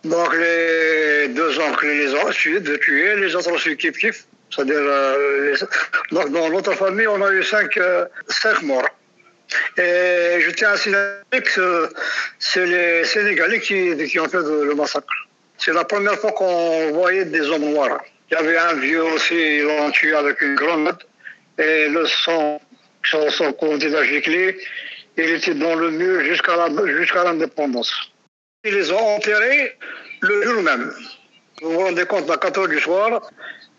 Donc, 0.04 0.36
les 0.36 1.30
deux 1.30 1.60
oncles 1.60 1.88
les 1.88 2.14
ont 2.14 2.28
de 2.28 2.76
tuer, 2.78 3.16
les 3.16 3.36
autres 3.36 3.52
aussi 3.52 3.76
kiff 3.76 3.98
kiff. 3.98 4.26
C'est-à-dire, 4.52 4.76
euh, 4.80 5.52
les... 5.52 5.58
donc 6.16 6.32
dans 6.32 6.50
notre 6.50 6.74
famille, 6.74 7.08
on 7.08 7.22
a 7.22 7.32
eu 7.32 7.44
cinq, 7.44 7.76
euh, 7.78 8.06
cinq 8.28 8.62
morts. 8.62 8.90
Et 9.78 10.42
je 10.42 10.52
tiens 10.52 10.72
à 10.72 10.78
signaler 10.78 11.42
que 11.56 11.90
c'est 12.40 12.66
les 12.66 13.04
Sénégalais 13.04 13.60
qui, 13.60 13.96
qui 14.08 14.20
ont 14.20 14.28
fait 14.28 14.38
le 14.38 14.74
massacre. 14.76 15.08
C'est 15.58 15.74
la 15.74 15.86
première 15.86 16.18
fois 16.20 16.32
qu'on 16.32 16.92
voyait 16.92 17.26
des 17.26 17.42
hommes 17.50 17.72
noirs. 17.72 18.02
Il 18.30 18.34
y 18.34 18.38
avait 18.38 18.58
un 18.58 18.74
vieux 18.74 19.04
aussi, 19.04 19.58
ils 19.58 19.64
l'ont 19.64 19.92
tué 19.92 20.14
avec 20.16 20.42
une 20.42 20.56
grenade. 20.56 21.02
Et 21.58 21.88
le 21.90 22.06
sang, 22.06 22.62
son, 23.04 23.30
son 23.30 23.54
gicler. 24.04 24.58
Il 25.18 25.30
était 25.30 25.54
dans 25.54 25.76
le 25.76 25.92
mur 25.92 26.22
jusqu'à 26.24 27.24
l'indépendance. 27.24 27.94
Ils 28.64 28.74
les 28.74 28.92
ont 28.92 29.16
enterrés 29.16 29.78
le 30.22 30.44
jour 30.44 30.62
même. 30.62 30.92
Vous 31.62 31.72
vous 31.72 31.80
rendez 31.80 32.06
compte, 32.06 32.30
à 32.30 32.38
4 32.38 32.60
heures 32.60 32.68
du 32.68 32.80
soir, 32.80 33.22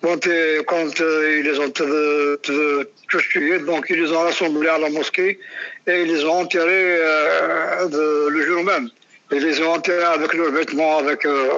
quand, 0.03 0.29
quand 0.67 1.01
euh, 1.01 1.39
ils 1.39 1.45
les 1.45 1.59
ont 1.59 1.71
tous 1.71 3.29
tués, 3.31 3.59
donc 3.61 3.87
ils 3.91 4.01
les 4.01 4.13
ont 4.13 4.21
rassemblés 4.21 4.69
à 4.69 4.79
la 4.79 4.89
mosquée 4.89 5.39
et 5.87 6.03
ils 6.03 6.09
les 6.09 6.25
ont 6.25 6.41
enterrés 6.41 6.97
euh, 7.01 8.31
le 8.31 8.43
jour 8.47 8.63
même. 8.65 8.89
Ils 9.33 9.45
les 9.45 9.61
ont 9.61 9.73
enterrés 9.73 10.05
avec 10.05 10.33
leurs 10.35 10.53
vêtements, 10.53 10.99
avec 10.99 11.27
euh, 11.27 11.49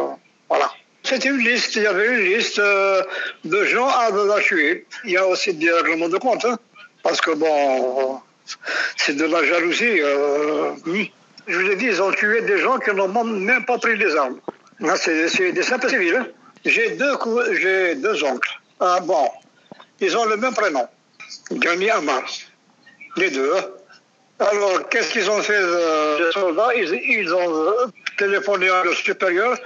voilà. 0.49 0.71
C'était 1.03 1.29
une 1.29 1.39
liste, 1.39 1.77
il 1.77 1.83
y 1.83 1.87
avait 1.87 2.07
une 2.09 2.37
liste 2.37 2.59
euh, 2.59 3.03
de 3.45 3.65
gens 3.65 3.89
à, 3.89 4.07
à, 4.07 4.41
tuer. 4.41 4.87
Il 5.05 5.13
y 5.13 5.17
a 5.17 5.27
aussi 5.27 5.55
des 5.55 5.71
règlements 5.71 6.09
de 6.09 6.19
compte, 6.19 6.45
hein, 6.45 6.59
parce 7.03 7.21
que 7.21 7.31
bon, 7.33 8.21
c'est 8.97 9.17
de 9.17 9.25
la 9.25 9.45
jalousie. 9.45 10.01
Hmm. 10.85 11.05
Je 11.47 11.59
vous 11.59 11.71
ai 11.71 11.77
dit, 11.77 11.87
ils 11.87 12.03
ont 12.03 12.13
tué 12.13 12.43
des 12.43 12.59
gens 12.59 12.79
qui 12.79 12.91
n'ont 12.91 13.25
même 13.25 13.65
pas 13.65 13.79
pris 13.79 13.97
des 13.97 14.15
armes. 14.17 14.39
C'est 14.97 15.53
des 15.53 15.63
simples 15.63 15.89
civils. 15.89 16.17
Hein. 16.17 16.27
J'ai 16.65 16.91
deux, 16.91 17.13
j'ai 17.61 17.95
deux 17.95 18.23
oncles. 18.25 18.51
Ah, 18.81 19.01
bon, 19.01 19.29
ils 20.01 20.17
ont 20.17 20.25
le 20.27 20.37
même 20.37 20.55
prénom, 20.55 20.87
Gani 21.51 21.91
Amar, 21.91 22.23
les 23.17 23.31
deux. 23.31 23.53
Alors, 24.39 24.89
qu'est-ce 24.89 25.11
qu'ils 25.13 25.29
ont 25.31 25.43
fait, 25.43 25.57
euh, 25.57 26.27
les 26.27 26.33
soldats? 26.33 26.75
Ils, 26.77 26.95
ils, 26.95 27.35
ont 27.35 27.67
euh, 27.67 27.87
téléphoné 28.17 28.69
à 28.69 28.85
leur 28.85 28.95
supérieur 28.95 29.59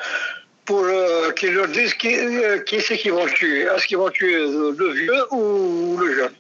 pour 0.65 0.85
euh, 0.85 1.31
qu'ils 1.33 1.53
leur 1.53 1.69
disent 1.69 1.93
qui, 1.95 2.17
euh, 2.17 2.61
qui 2.61 2.81
c'est 2.81 2.97
qu'ils 2.97 3.13
vont 3.13 3.27
tuer. 3.27 3.63
Est-ce 3.63 3.87
qu'ils 3.87 3.99
vont 3.99 4.09
tuer 4.09 4.39
le 4.39 4.93
vieux 4.93 5.25
ou 5.31 5.99
le 5.99 6.15
jeune? 6.15 6.33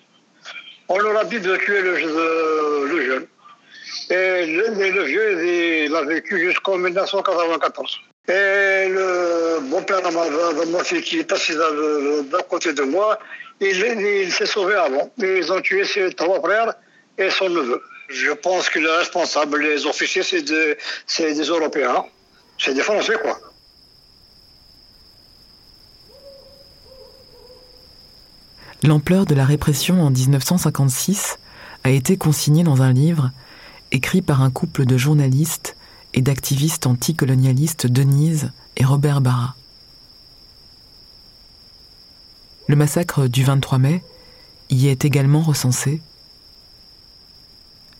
On 0.89 0.99
leur 0.99 1.17
a 1.19 1.25
dit 1.25 1.41
de 1.41 1.57
tuer 1.57 1.81
le, 1.81 1.97
le, 1.97 2.87
le 2.87 3.07
jeune. 3.07 3.27
Et 4.11 4.47
le, 4.47 5.05
vieux, 5.05 5.85
il 5.87 5.95
a 5.95 6.03
vécu 6.03 6.39
jusqu'en 6.39 6.77
1994. 6.77 8.01
Et 8.29 8.89
le 8.89 9.61
beau-père 9.63 10.03
de 10.03 10.71
ma 10.71 10.83
qui 11.01 11.19
est 11.19 11.33
assis 11.33 11.55
d'un 11.55 12.43
côté 12.49 12.73
de 12.73 12.83
moi, 12.83 13.19
il, 13.61 14.33
s'est 14.33 14.47
sauvé 14.47 14.75
avant. 14.75 15.11
Ils 15.19 15.53
ont 15.53 15.61
tué 15.61 15.85
ses 15.85 16.13
trois 16.13 16.41
frères 16.41 16.75
et 17.19 17.31
son 17.31 17.49
neveu. 17.49 17.81
Je 18.09 18.33
pense 18.33 18.69
que 18.69 18.79
les 18.79 18.91
responsables, 18.91 19.61
les 19.61 19.87
officiers, 19.87 20.23
c'est 20.23 20.43
des 20.43 21.45
Européens. 21.45 22.05
C'est 22.59 22.75
des 22.75 22.83
Français, 22.83 23.15
quoi. 23.23 23.39
L'ampleur 28.85 29.27
de 29.27 29.35
la 29.37 29.45
répression 29.45 30.03
en 30.03 30.11
1956 30.11 31.39
a 31.85 31.91
été 31.91 32.17
consignée 32.17 32.65
dans 32.65 32.83
un 32.83 32.93
livre 32.93 33.31
écrit 33.93 34.23
par 34.23 34.43
un 34.43 34.51
couple 34.51 34.87
de 34.87 34.97
journalistes 34.97 35.77
et 36.15 36.21
d'activistes 36.21 36.87
anticolonialistes 36.87 37.87
Denise 37.87 38.51
et 38.77 38.85
Robert 38.85 39.21
Barra. 39.21 39.55
Le 42.67 42.75
massacre 42.75 43.29
du 43.29 43.45
23 43.45 43.79
mai 43.79 44.03
y 44.69 44.89
est 44.89 45.05
également 45.05 45.43
recensé, 45.43 46.03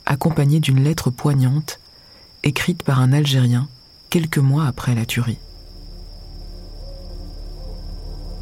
accompagné 0.05 0.59
d'une 0.59 0.83
lettre 0.83 1.11
poignante 1.11 1.79
écrite 2.43 2.83
par 2.83 3.01
un 3.01 3.13
Algérien 3.13 3.69
quelques 4.11 4.39
mois 4.39 4.67
après 4.67 4.97
la 4.97 5.07
tuerie. 5.07 5.39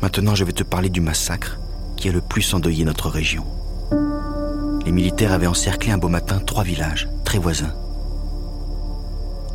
Maintenant, 0.00 0.34
je 0.34 0.44
vais 0.44 0.52
te 0.52 0.62
parler 0.62 0.88
du 0.88 1.02
massacre 1.02 1.58
qui 2.00 2.08
a 2.08 2.12
le 2.12 2.20
plus 2.20 2.52
endeuillé 2.54 2.84
notre 2.84 3.08
région. 3.08 3.44
Les 4.84 4.90
militaires 4.90 5.32
avaient 5.32 5.46
encerclé 5.46 5.92
un 5.92 5.98
beau 5.98 6.08
matin 6.08 6.40
trois 6.44 6.64
villages 6.64 7.08
très 7.24 7.38
voisins 7.38 7.74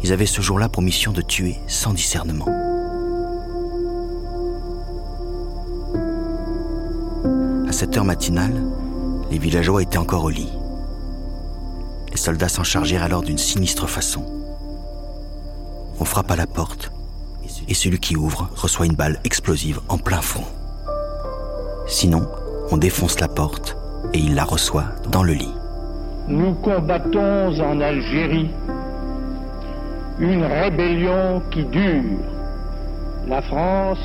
ils 0.06 0.14
avaient 0.14 0.28
ce 0.28 0.40
jour-là 0.40 0.70
pour 0.70 0.84
mission 0.84 1.12
de 1.12 1.24
tuer 1.24 1.56
sans 1.66 1.92
discernement. 1.92 2.46
À 7.68 7.72
cette 7.72 7.98
heure 7.98 8.06
matinale, 8.06 8.54
les 9.32 9.40
villageois 9.40 9.82
étaient 9.82 9.98
encore 9.98 10.26
au 10.26 10.30
lit. 10.30 10.52
Les 12.12 12.18
soldats 12.18 12.50
s'en 12.50 12.64
chargèrent 12.64 13.02
alors 13.02 13.24
d'une 13.24 13.40
sinistre 13.40 13.88
façon. 13.88 14.24
On 16.00 16.06
frappe 16.06 16.30
à 16.30 16.36
la 16.36 16.46
porte 16.46 16.92
et 17.68 17.74
celui 17.74 17.98
qui 17.98 18.16
ouvre 18.16 18.52
reçoit 18.56 18.86
une 18.86 18.94
balle 18.94 19.20
explosive 19.24 19.82
en 19.90 19.98
plein 19.98 20.22
front. 20.22 20.46
Sinon, 21.88 22.28
on 22.72 22.78
défonce 22.78 23.20
la 23.20 23.28
porte 23.28 23.78
et 24.14 24.20
il 24.20 24.36
la 24.36 24.44
reçoit 24.44 24.86
dans 25.12 25.24
le 25.24 25.34
lit. 25.34 25.54
Nous 26.28 26.54
combattons 26.56 27.60
en 27.62 27.80
Algérie 27.80 28.50
une 30.20 30.44
rébellion 30.44 31.42
qui 31.52 31.64
dure. 31.66 32.20
La 33.28 33.42
France 33.42 34.00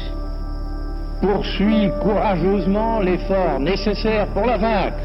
poursuit 1.23 1.91
courageusement 2.03 3.01
l'effort 3.01 3.61
nécessaire 3.61 4.27
pour 4.29 4.45
la 4.45 4.59
vaincre. 4.59 4.99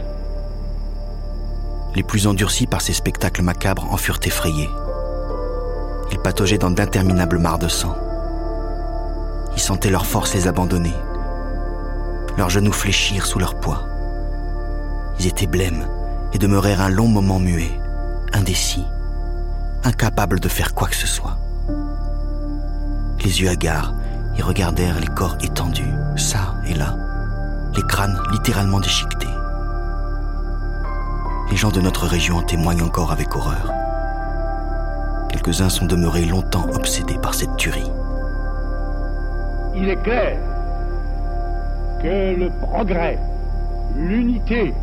Les 1.95 2.03
plus 2.03 2.27
endurcis 2.27 2.67
par 2.67 2.81
ces 2.81 2.93
spectacles 2.93 3.41
macabres 3.41 3.87
en 3.91 3.97
furent 3.97 4.19
effrayés. 4.23 4.69
Ils 6.11 6.19
pataugeaient 6.19 6.57
dans 6.57 6.71
d'interminables 6.71 7.39
mares 7.39 7.59
de 7.59 7.67
sang. 7.67 7.95
Ils 9.53 9.61
sentaient 9.61 9.89
leur 9.89 10.05
force 10.05 10.33
les 10.33 10.47
abandonner. 10.47 10.93
Leurs 12.37 12.49
genoux 12.49 12.73
fléchirent 12.73 13.25
sous 13.25 13.39
leur 13.39 13.55
poids. 13.55 13.87
Ils 15.19 15.27
étaient 15.27 15.47
blêmes 15.47 15.87
et 16.33 16.37
demeurèrent 16.37 16.81
un 16.81 16.89
long 16.89 17.07
moment 17.07 17.39
muets, 17.39 17.79
indécis, 18.33 18.85
incapables 19.83 20.39
de 20.39 20.49
faire 20.49 20.73
quoi 20.73 20.89
que 20.89 20.95
ce 20.95 21.07
soit. 21.07 21.37
Les 23.23 23.41
yeux 23.41 23.49
hagards, 23.49 23.93
ils 24.37 24.43
regardèrent 24.43 24.99
les 24.99 25.07
corps 25.07 25.37
étendus, 25.41 25.93
ça 26.17 26.55
et 26.67 26.73
là, 26.73 26.97
les 27.73 27.83
crânes 27.83 28.19
littéralement 28.31 28.81
déchiquetés. 28.81 29.27
Les 31.49 31.55
gens 31.55 31.71
de 31.71 31.79
notre 31.79 32.05
région 32.05 32.37
en 32.37 32.43
témoignent 32.43 32.83
encore 32.83 33.13
avec 33.13 33.33
horreur. 33.35 33.71
Quelques-uns 35.29 35.69
sont 35.69 35.85
demeurés 35.85 36.25
longtemps 36.25 36.67
obsédés 36.73 37.17
par 37.19 37.33
cette 37.33 37.55
tuerie. 37.55 37.91
Il 39.73 39.87
est 39.87 40.01
clair 40.01 40.37
que 42.05 42.35
le 42.35 42.51
progrès, 42.61 43.17
l'unité, 43.97 44.75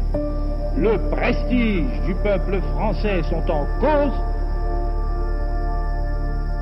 le 0.76 0.99
prestige 1.09 2.00
du 2.05 2.17
peuple 2.17 2.61
français 2.75 3.23
sont 3.31 3.49
en 3.49 3.64
cause. 3.81 4.12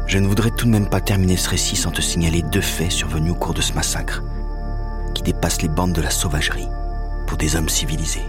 Je 0.06 0.18
ne 0.18 0.26
voudrais 0.26 0.50
tout 0.50 0.66
de 0.66 0.70
même 0.70 0.90
pas 0.90 1.00
terminer 1.00 1.38
ce 1.38 1.48
récit 1.48 1.76
sans 1.76 1.90
te 1.90 2.02
signaler 2.02 2.42
deux 2.42 2.60
faits 2.60 2.90
survenus 2.90 3.32
au 3.32 3.36
cours 3.36 3.54
de 3.54 3.62
ce 3.62 3.72
massacre, 3.72 4.22
qui 5.14 5.22
dépassent 5.22 5.62
les 5.62 5.68
bandes 5.68 5.94
de 5.94 6.02
la 6.02 6.10
sauvagerie 6.10 6.68
pour 7.26 7.38
des 7.38 7.56
hommes 7.56 7.70
civilisés. 7.70 8.28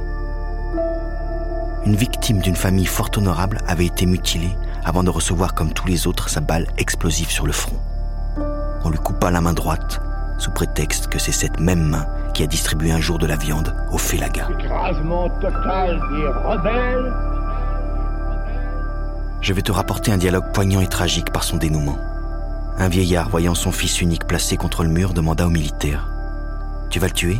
Une 1.85 1.97
victime 1.97 2.39
d'une 2.39 2.55
famille 2.55 2.85
fort 2.85 3.09
honorable 3.17 3.57
avait 3.67 3.87
été 3.87 4.05
mutilée 4.05 4.55
avant 4.85 5.03
de 5.03 5.09
recevoir 5.09 5.53
comme 5.53 5.73
tous 5.73 5.87
les 5.87 6.07
autres 6.07 6.29
sa 6.29 6.39
balle 6.39 6.67
explosive 6.77 7.29
sur 7.29 7.45
le 7.45 7.51
front. 7.51 7.77
On 8.85 8.89
lui 8.89 8.99
coupa 8.99 9.31
la 9.31 9.41
main 9.41 9.53
droite 9.53 9.99
sous 10.37 10.51
prétexte 10.51 11.07
que 11.07 11.19
c'est 11.19 11.33
cette 11.33 11.59
même 11.59 11.83
main 11.83 12.05
qui 12.33 12.43
a 12.43 12.47
distribué 12.47 12.91
un 12.91 12.99
jour 12.99 13.17
de 13.17 13.25
la 13.25 13.35
viande 13.35 13.75
au 13.91 13.97
Félaga. 13.97 14.47
Écrasement 14.59 15.29
total 15.39 15.99
des 16.11 16.27
rebelles. 16.27 17.13
Je 19.41 19.53
vais 19.53 19.61
te 19.61 19.71
rapporter 19.71 20.11
un 20.11 20.17
dialogue 20.17 20.51
poignant 20.53 20.81
et 20.81 20.87
tragique 20.87 21.31
par 21.31 21.43
son 21.43 21.57
dénouement. 21.57 21.97
Un 22.77 22.89
vieillard, 22.89 23.29
voyant 23.29 23.55
son 23.55 23.71
fils 23.71 24.01
unique 24.01 24.25
placé 24.25 24.57
contre 24.57 24.83
le 24.83 24.89
mur, 24.89 25.13
demanda 25.13 25.45
au 25.45 25.49
militaire 25.49 26.07
Tu 26.89 26.99
vas 26.99 27.07
le 27.07 27.13
tuer? 27.13 27.37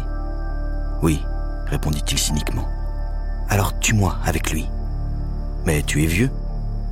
Oui, 1.02 1.24
répondit-il 1.68 2.18
cyniquement. 2.18 2.68
Alors 3.50 3.78
tue-moi 3.80 4.18
avec 4.26 4.52
lui. 4.52 4.68
Mais 5.66 5.84
tu 5.84 6.04
es 6.04 6.08
vieux 6.08 6.32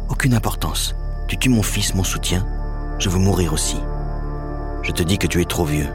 Aucune 0.09 0.33
importance. 0.33 0.95
Tu 1.27 1.37
tues 1.37 1.49
mon 1.49 1.63
fils, 1.63 1.93
mon 1.95 2.03
soutien. 2.03 2.45
Je 2.97 3.09
veux 3.09 3.19
mourir 3.19 3.53
aussi. 3.53 3.77
Je 4.83 4.91
te 4.91 5.03
dis 5.03 5.17
que 5.17 5.27
tu 5.27 5.41
es 5.41 5.45
trop 5.45 5.65
vieux. 5.65 5.87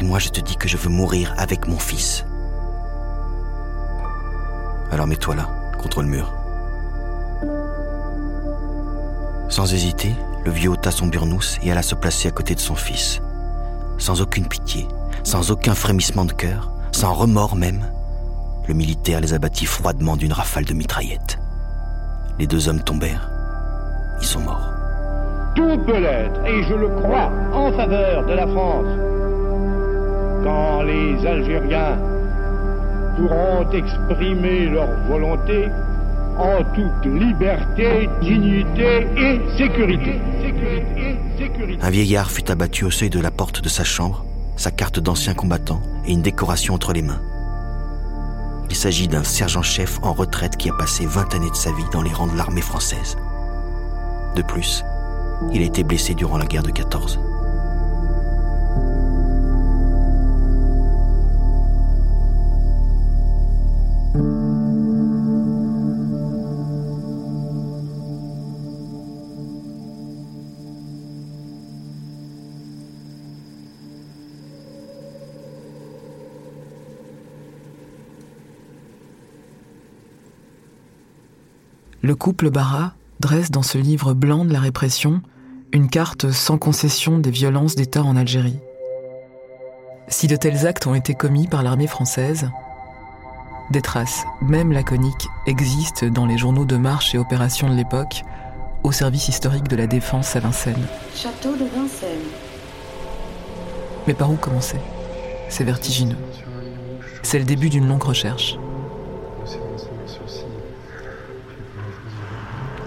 Et 0.00 0.04
moi, 0.04 0.18
je 0.18 0.28
te 0.28 0.40
dis 0.40 0.56
que 0.56 0.68
je 0.68 0.76
veux 0.76 0.90
mourir 0.90 1.34
avec 1.36 1.66
mon 1.66 1.78
fils. 1.78 2.24
Alors 4.90 5.06
mets-toi 5.06 5.34
là, 5.34 5.48
contre 5.82 6.02
le 6.02 6.08
mur. 6.08 6.32
Sans 9.48 9.72
hésiter, 9.72 10.14
le 10.44 10.50
vieux 10.50 10.70
ôta 10.70 10.90
son 10.90 11.06
burnous 11.06 11.58
et 11.62 11.72
alla 11.72 11.82
se 11.82 11.94
placer 11.94 12.28
à 12.28 12.30
côté 12.30 12.54
de 12.54 12.60
son 12.60 12.74
fils. 12.74 13.20
Sans 13.98 14.20
aucune 14.20 14.46
pitié, 14.46 14.86
sans 15.24 15.50
aucun 15.50 15.74
frémissement 15.74 16.24
de 16.24 16.32
cœur, 16.32 16.70
sans 16.92 17.12
remords 17.12 17.56
même, 17.56 17.90
le 18.68 18.74
militaire 18.74 19.20
les 19.20 19.34
abattit 19.34 19.66
froidement 19.66 20.16
d'une 20.16 20.32
rafale 20.32 20.64
de 20.64 20.74
mitraillettes. 20.74 21.38
Les 22.38 22.46
deux 22.46 22.68
hommes 22.68 22.82
tombèrent. 22.82 23.30
Ils 24.20 24.26
sont 24.26 24.40
morts. 24.40 24.70
Tout 25.56 25.78
peut 25.86 25.98
l'être, 25.98 26.44
et 26.44 26.62
je 26.62 26.74
le 26.74 26.88
crois, 27.00 27.32
en 27.52 27.72
faveur 27.72 28.26
de 28.26 28.32
la 28.32 28.46
France. 28.46 29.07
Quand 30.44 30.82
les 30.82 31.26
Algériens 31.26 31.98
pourront 33.16 33.70
exprimer 33.72 34.66
leur 34.66 34.88
volonté 35.08 35.68
en 36.38 36.62
toute 36.74 37.12
liberté, 37.12 38.08
dignité 38.22 39.06
et 39.16 39.40
sécurité. 39.56 40.20
Un 41.82 41.90
vieillard 41.90 42.30
fut 42.30 42.50
abattu 42.50 42.84
au 42.84 42.90
seuil 42.90 43.10
de 43.10 43.20
la 43.20 43.30
porte 43.30 43.60
de 43.60 43.68
sa 43.68 43.84
chambre, 43.84 44.24
sa 44.56 44.70
carte 44.70 45.00
d'ancien 45.00 45.34
combattant 45.34 45.80
et 46.06 46.12
une 46.12 46.22
décoration 46.22 46.74
entre 46.74 46.92
les 46.92 47.02
mains. 47.02 47.20
Il 48.70 48.76
s'agit 48.76 49.08
d'un 49.08 49.24
sergent-chef 49.24 49.98
en 50.02 50.12
retraite 50.12 50.56
qui 50.56 50.70
a 50.70 50.74
passé 50.74 51.06
20 51.06 51.34
années 51.34 51.50
de 51.50 51.56
sa 51.56 51.72
vie 51.72 51.88
dans 51.92 52.02
les 52.02 52.12
rangs 52.12 52.26
de 52.26 52.36
l'armée 52.36 52.60
française. 52.60 53.16
De 54.36 54.42
plus, 54.42 54.84
il 55.52 55.62
a 55.62 55.64
été 55.64 55.82
blessé 55.82 56.14
durant 56.14 56.38
la 56.38 56.46
guerre 56.46 56.62
de 56.62 56.70
14. 56.70 57.18
Le 82.08 82.16
couple 82.16 82.48
Barra 82.48 82.94
dresse 83.20 83.50
dans 83.50 83.60
ce 83.60 83.76
livre 83.76 84.14
blanc 84.14 84.46
de 84.46 84.52
la 84.54 84.60
répression 84.60 85.20
une 85.74 85.90
carte 85.90 86.30
sans 86.30 86.56
concession 86.56 87.18
des 87.18 87.30
violences 87.30 87.74
d'État 87.74 88.02
en 88.02 88.16
Algérie. 88.16 88.60
Si 90.08 90.26
de 90.26 90.34
tels 90.34 90.66
actes 90.66 90.86
ont 90.86 90.94
été 90.94 91.12
commis 91.12 91.48
par 91.48 91.62
l'armée 91.62 91.86
française, 91.86 92.48
des 93.70 93.82
traces, 93.82 94.24
même 94.40 94.72
laconiques, 94.72 95.28
existent 95.46 96.06
dans 96.06 96.24
les 96.24 96.38
journaux 96.38 96.64
de 96.64 96.78
marche 96.78 97.14
et 97.14 97.18
opérations 97.18 97.68
de 97.68 97.74
l'époque, 97.74 98.22
au 98.84 98.90
service 98.90 99.28
historique 99.28 99.68
de 99.68 99.76
la 99.76 99.86
défense 99.86 100.34
à 100.34 100.40
Vincennes. 100.40 100.86
Château 101.14 101.56
de 101.56 101.66
Vincennes. 101.76 102.30
Mais 104.06 104.14
par 104.14 104.30
où 104.30 104.36
commencer? 104.36 104.78
C'est 105.50 105.64
vertigineux. 105.64 106.16
C'est 107.22 107.38
le 107.38 107.44
début 107.44 107.68
d'une 107.68 107.86
longue 107.86 108.04
recherche. 108.04 108.56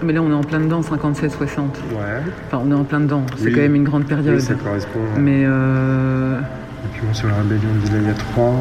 Mais 0.04 0.12
là, 0.12 0.22
on 0.22 0.30
est 0.30 0.34
en 0.34 0.42
plein 0.42 0.58
dedans, 0.60 0.80
57-60. 0.80 1.58
Ouais. 1.92 1.98
Enfin, 2.48 2.62
on 2.64 2.70
est 2.70 2.74
en 2.74 2.84
plein 2.84 3.00
dedans. 3.00 3.22
C'est 3.36 3.46
Oui. 3.46 3.52
quand 3.52 3.60
même 3.60 3.74
une 3.76 3.84
grande 3.84 4.06
période. 4.06 4.34
Oui, 4.34 4.40
ça 4.40 4.54
correspond. 4.54 4.98
ouais. 4.98 5.20
Mais 5.20 5.44
euh, 5.46 6.38
Document 6.92 7.14
sur 7.14 7.28
la 7.28 7.34
rébellion 7.36 7.68
de 7.74 7.78
Vilaya 7.88 8.14
3. 8.14 8.54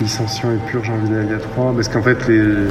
Licenciant 0.00 0.50
et 0.52 0.70
purge 0.70 0.88
en 0.90 0.96
Vilaya 1.04 1.38
3. 1.38 1.72
Parce 1.74 1.88
qu'en 1.88 2.02
fait, 2.02 2.26
les- 2.28 2.68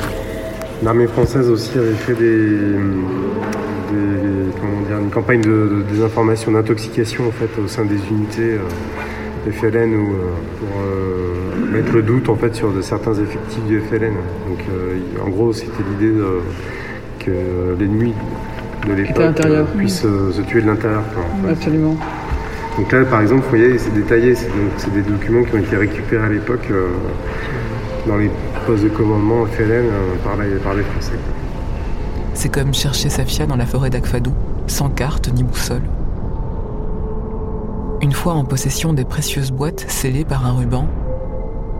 l'armée 0.83 1.07
française 1.07 1.49
aussi 1.49 1.77
avait 1.77 1.93
fait 1.93 2.13
des, 2.15 2.49
des- 2.49 4.51
comment 4.59 4.81
dire, 4.87 4.97
une 4.99 5.11
campagne 5.11 5.41
de, 5.41 5.49
de 5.49 5.83
désinformation, 5.91 6.51
d'intoxication 6.51 7.27
en 7.27 7.31
fait, 7.31 7.49
au 7.63 7.67
sein 7.67 7.85
des 7.85 7.99
unités 8.09 8.55
euh, 8.55 8.59
FLN 9.49 9.95
ou, 9.95 10.09
euh, 10.13 10.29
pour 10.59 10.67
euh, 10.81 11.71
mettre 11.73 11.93
le 11.93 12.01
doute 12.03 12.29
en 12.29 12.35
fait, 12.35 12.53
sur 12.55 12.71
de 12.71 12.81
certains 12.81 13.13
effectifs 13.13 13.63
du 13.65 13.79
FLN. 13.79 14.13
Donc, 14.47 14.59
euh, 14.71 14.97
en 15.25 15.29
gros, 15.29 15.53
c'était 15.53 15.83
l'idée 15.89 16.13
de- 16.15 16.39
que 17.19 17.31
l'ennemi 17.79 18.13
de 18.87 18.93
l'époque 18.93 19.15
euh, 19.45 19.63
puisse 19.77 20.03
euh, 20.05 20.31
se 20.31 20.41
tuer 20.41 20.61
de 20.61 20.67
l'intérieur. 20.67 21.03
absolument. 21.49 21.95
Donc 22.77 22.91
là, 22.91 23.03
par 23.05 23.21
exemple, 23.21 23.43
vous 23.43 23.49
voyez, 23.49 23.77
c'est 23.77 23.93
détaillé. 23.93 24.33
C'est 24.35 24.47
donc- 24.47 24.71
c'est 24.77 24.93
des 24.93 25.01
documents 25.01 25.43
qui 25.43 25.55
ont 25.55 25.59
été 25.59 25.75
récupérés 25.75 26.25
à 26.25 26.29
l'époque 26.29 26.67
euh, 26.71 26.87
dans 28.07 28.17
les 28.17 28.31
postes 28.65 28.83
de 28.83 28.89
commandement 28.89 29.45
FLN 29.45 29.71
euh, 29.71 29.89
par, 30.23 30.37
les, 30.37 30.55
par 30.57 30.73
les 30.73 30.83
Français. 30.83 31.11
c'est 32.33 32.49
comme 32.51 32.73
chercher 32.73 33.09
Safia 33.09 33.45
dans 33.45 33.55
la 33.57 33.65
forêt 33.65 33.89
d'Akfadou, 33.89 34.31
sans 34.67 34.89
carte 34.89 35.31
ni 35.33 35.43
boussole. 35.43 35.81
Une 38.01 38.13
fois 38.13 38.33
en 38.33 38.45
possession 38.45 38.93
des 38.93 39.05
précieuses 39.05 39.51
boîtes 39.51 39.85
scellées 39.87 40.25
par 40.25 40.47
un 40.47 40.53
ruban, 40.53 40.87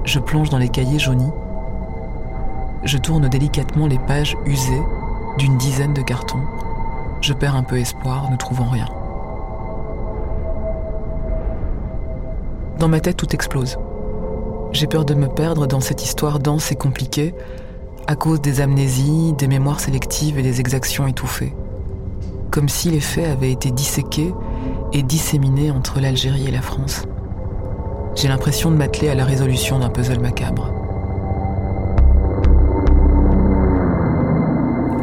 je 0.04 0.20
plonge 0.20 0.52
dans 0.52 0.60
les 0.60 0.70
cahiers 0.70 1.00
jaunis. 1.00 1.32
Je 2.84 3.00
tourne 3.00 3.28
délicatement 3.28 3.88
les 3.88 3.98
pages 3.98 4.38
usées 4.46 4.84
d'une 5.40 5.58
dizaine 5.58 5.96
de 5.96 6.04
cartons. 6.04 6.44
Je 7.22 7.34
perds 7.34 7.56
un 7.56 7.64
peu 7.64 7.78
espoir, 7.78 8.30
ne 8.30 8.36
trouvant 8.36 8.70
rien. 8.70 8.86
Dans 12.78 12.88
ma 12.88 13.00
tête, 13.00 13.18
tout 13.18 13.34
explose. 13.34 13.80
J'ai 14.74 14.86
peur 14.86 15.06
de 15.06 15.16
me 15.16 15.28
perdre 15.28 15.66
dans 15.66 15.82
cette 15.82 16.04
histoire 16.04 16.40
dense 16.40 16.72
et 16.72 16.76
compliquée 16.76 17.34
à 18.06 18.16
cause 18.16 18.42
des 18.42 18.62
amnésies, 18.62 19.34
des 19.34 19.48
mémoires 19.48 19.80
sélectives 19.80 20.38
et 20.38 20.44
des 20.44 20.60
exactions 20.60 21.08
étouffées. 21.08 21.54
Comme 22.52 22.70
si 22.70 22.92
les 22.92 23.00
faits 23.00 23.28
avaient 23.28 23.52
été 23.52 23.72
disséqués 23.72 24.34
et 24.94 25.04
disséminés 25.04 25.72
entre 25.72 26.00
l'Algérie 26.00 26.48
et 26.48 26.52
la 26.52 26.62
France. 26.62 27.04
J'ai 28.16 28.28
l'impression 28.28 28.72
de 28.72 28.76
m'atteler 28.76 29.10
à 29.10 29.16
la 29.16 29.26
résolution 29.26 29.80
d'un 29.80 29.90
puzzle 29.90 30.20
macabre. 30.20 30.70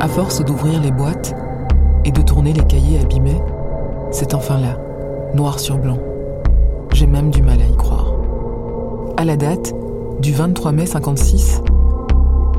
À 0.01 0.09
force 0.09 0.44
d'ouvrir 0.44 0.81
les 0.81 0.90
boîtes 0.90 1.35
et 2.05 2.12
de 2.12 2.22
tourner 2.22 2.53
les 2.53 2.64
cahiers 2.64 3.01
abîmés, 3.01 3.40
c'est 4.11 4.35
enfin 4.35 4.59
là, 4.61 4.79
noir 5.35 5.59
sur 5.59 5.79
blanc. 5.79 5.98
J'ai 6.92 7.07
même 7.07 7.31
du 7.31 7.42
mal 7.42 7.61
à 7.61 7.66
y 7.66 7.77
croire. 7.77 8.12
À 9.16 9.24
la 9.24 9.37
date 9.37 9.74
du 10.20 10.33
23 10.33 10.72
mai 10.72 10.87
56, 10.87 11.62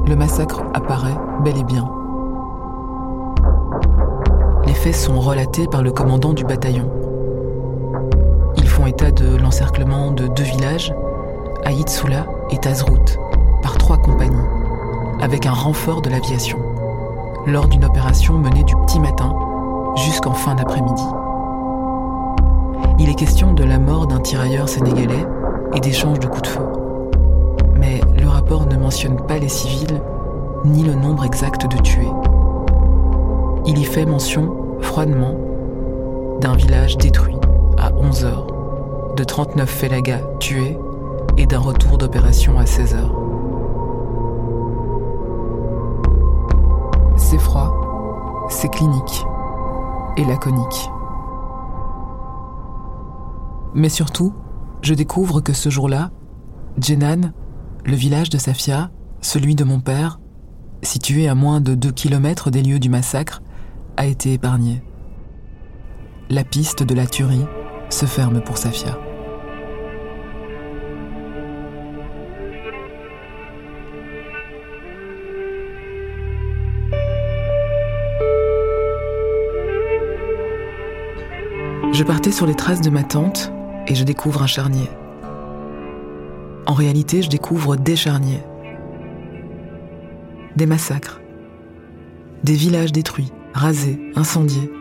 le 0.07 0.15
massacre 0.15 0.63
apparaît 0.73 1.15
bel 1.43 1.57
et 1.57 1.63
bien. 1.63 1.89
Les 4.65 4.73
faits 4.73 4.95
sont 4.95 5.19
relatés 5.19 5.67
par 5.67 5.81
le 5.81 5.91
commandant 5.91 6.33
du 6.33 6.43
bataillon. 6.43 6.98
État 8.87 9.11
de 9.11 9.35
l'encerclement 9.35 10.11
de 10.11 10.27
deux 10.27 10.43
villages, 10.43 10.93
Aïtsula 11.65 12.25
et 12.51 12.57
Tazrout, 12.57 13.17
par 13.61 13.77
trois 13.77 13.97
compagnies, 13.97 14.35
avec 15.21 15.45
un 15.45 15.51
renfort 15.51 16.01
de 16.01 16.09
l'aviation, 16.09 16.59
lors 17.45 17.67
d'une 17.67 17.85
opération 17.85 18.35
menée 18.35 18.63
du 18.63 18.75
petit 18.75 18.99
matin 18.99 19.35
jusqu'en 19.95 20.33
fin 20.33 20.55
d'après-midi. 20.55 21.03
Il 22.99 23.09
est 23.09 23.15
question 23.15 23.53
de 23.53 23.63
la 23.63 23.79
mort 23.79 24.07
d'un 24.07 24.19
tirailleur 24.19 24.67
sénégalais 24.67 25.25
et 25.73 25.79
d'échanges 25.79 26.19
de 26.19 26.27
coups 26.27 26.43
de 26.43 26.47
feu. 26.47 26.65
Mais 27.75 28.01
le 28.19 28.27
rapport 28.27 28.65
ne 28.65 28.77
mentionne 28.77 29.17
pas 29.25 29.37
les 29.37 29.49
civils 29.49 30.01
ni 30.65 30.83
le 30.83 30.93
nombre 30.93 31.25
exact 31.25 31.67
de 31.67 31.81
tués. 31.81 32.11
Il 33.65 33.77
y 33.77 33.83
fait 33.85 34.05
mention, 34.05 34.53
froidement, 34.81 35.35
d'un 36.41 36.55
village 36.55 36.97
détruit 36.97 37.37
à 37.77 37.91
11 37.93 38.25
heures, 38.25 38.47
de 39.19 39.25
39 39.25 39.69
félagas 39.69 40.21
tués 40.39 40.77
et 41.35 41.45
d'un 41.45 41.59
retour 41.59 41.97
d'opération 41.97 42.57
à 42.57 42.65
16 42.65 42.95
heures. 42.95 43.13
C'est 47.17 47.37
froid, 47.37 48.47
c'est 48.49 48.69
clinique 48.69 49.25
et 50.15 50.23
laconique. 50.23 50.89
Mais 53.73 53.89
surtout, 53.89 54.33
je 54.83 54.93
découvre 54.93 55.41
que 55.41 55.51
ce 55.51 55.69
jour-là, 55.69 56.11
Jenan, 56.81 57.33
le 57.83 57.95
village 57.95 58.29
de 58.29 58.37
Safia, 58.37 58.89
celui 59.19 59.53
de 59.53 59.65
mon 59.65 59.81
père, 59.81 60.21
situé 60.81 61.27
à 61.27 61.35
moins 61.35 61.59
de 61.59 61.75
2 61.75 61.91
km 61.91 62.51
des 62.51 62.61
lieux 62.61 62.79
du 62.79 62.87
massacre, 62.87 63.41
a 63.97 64.05
été 64.05 64.31
épargné. 64.31 64.81
La 66.29 66.45
piste 66.45 66.83
de 66.83 66.95
la 66.95 67.05
tuerie 67.05 67.45
se 67.89 68.05
ferme 68.05 68.39
pour 68.39 68.57
Safia. 68.57 68.97
Sur 82.31 82.45
les 82.45 82.55
traces 82.55 82.79
de 82.79 82.89
ma 82.89 83.03
tante 83.03 83.51
et 83.85 83.95
je 83.95 84.05
découvre 84.05 84.41
un 84.41 84.47
charnier. 84.47 84.89
En 86.67 86.73
réalité, 86.73 87.21
je 87.21 87.27
découvre 87.27 87.75
des 87.75 87.97
charniers. 87.97 88.41
Des 90.55 90.65
massacres. 90.65 91.19
Des 92.45 92.53
villages 92.53 92.93
détruits, 92.93 93.33
rasés, 93.53 93.99
incendiés. 94.15 94.71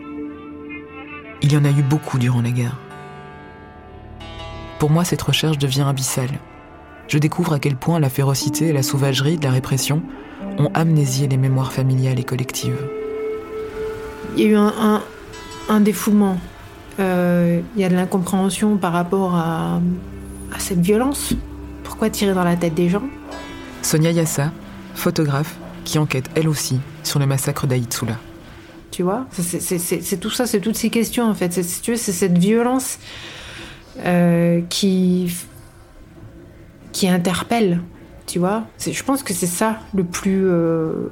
Il 1.43 1.53
y 1.53 1.57
en 1.57 1.65
a 1.65 1.71
eu 1.71 1.83
beaucoup 1.83 2.19
durant 2.19 2.43
la 2.43 2.53
guerre. 2.53 2.79
Pour 4.79 4.91
moi, 4.91 5.05
cette 5.05 5.23
recherche 5.23 5.59
devient 5.59 5.87
abyssale. 5.89 6.39
Je 7.09 7.19
découvre 7.19 7.55
à 7.55 7.59
quel 7.59 7.75
point 7.75 7.99
la 7.99 8.09
férocité 8.11 8.69
et 8.69 8.73
la 8.73 8.85
sauvagerie 8.85 9.37
de 9.37 9.45
la 9.45 9.51
répression 9.51 10.03
ont 10.59 10.71
amnésié 10.75 11.27
les 11.27 11.39
mémoires 11.39 11.73
familiales 11.73 12.21
et 12.21 12.25
collectives. 12.25 12.89
Il 14.37 14.43
y 14.43 14.47
a 14.47 14.51
eu 14.51 14.55
un, 14.55 14.73
un, 14.79 15.03
un 15.69 15.81
défoulement 15.81 16.39
euh, 16.99 17.61
il 17.77 17.81
y 17.81 17.85
a 17.85 17.89
de 17.89 17.95
l'incompréhension 17.95 18.77
par 18.77 18.93
rapport 18.93 19.35
à, 19.35 19.81
à, 20.55 20.59
cette 20.59 20.81
violence. 20.81 21.35
Pourquoi 21.85 22.11
tirer 22.11 22.35
dans 22.35 22.45
la 22.45 22.57
tête 22.57 22.75
des 22.75 22.89
gens? 22.89 23.05
Sonia 23.83 24.11
Yassa, 24.11 24.51
photographe, 24.95 25.57
qui 25.85 25.99
enquête 25.99 26.29
elle 26.35 26.49
aussi 26.49 26.81
sur 27.03 27.19
le 27.19 27.27
massacre 27.27 27.67
d'Aïtsula. 27.67 28.17
Tu 28.91 29.03
vois, 29.03 29.27
c'est 29.31 30.19
tout 30.19 30.31
ça, 30.31 30.47
c'est 30.47 30.61
toutes 30.61 30.77
ces 30.77 30.91
questions 30.91 31.25
en 31.25 31.35
fait. 31.35 31.53
Si 31.63 31.81
tu 31.81 31.93
veux, 31.93 31.97
c'est 31.97 32.13
cette 32.13 32.37
violence 32.37 32.99
euh, 34.05 34.61
qui 34.69 35.33
qui 36.93 37.09
interpelle. 37.09 37.81
Tu 38.27 38.39
vois, 38.39 38.65
je 38.79 39.03
pense 39.05 39.23
que 39.23 39.33
c'est 39.33 39.47
ça 39.47 39.79
le 39.95 40.05
plus 40.05 40.47
euh, 40.47 41.11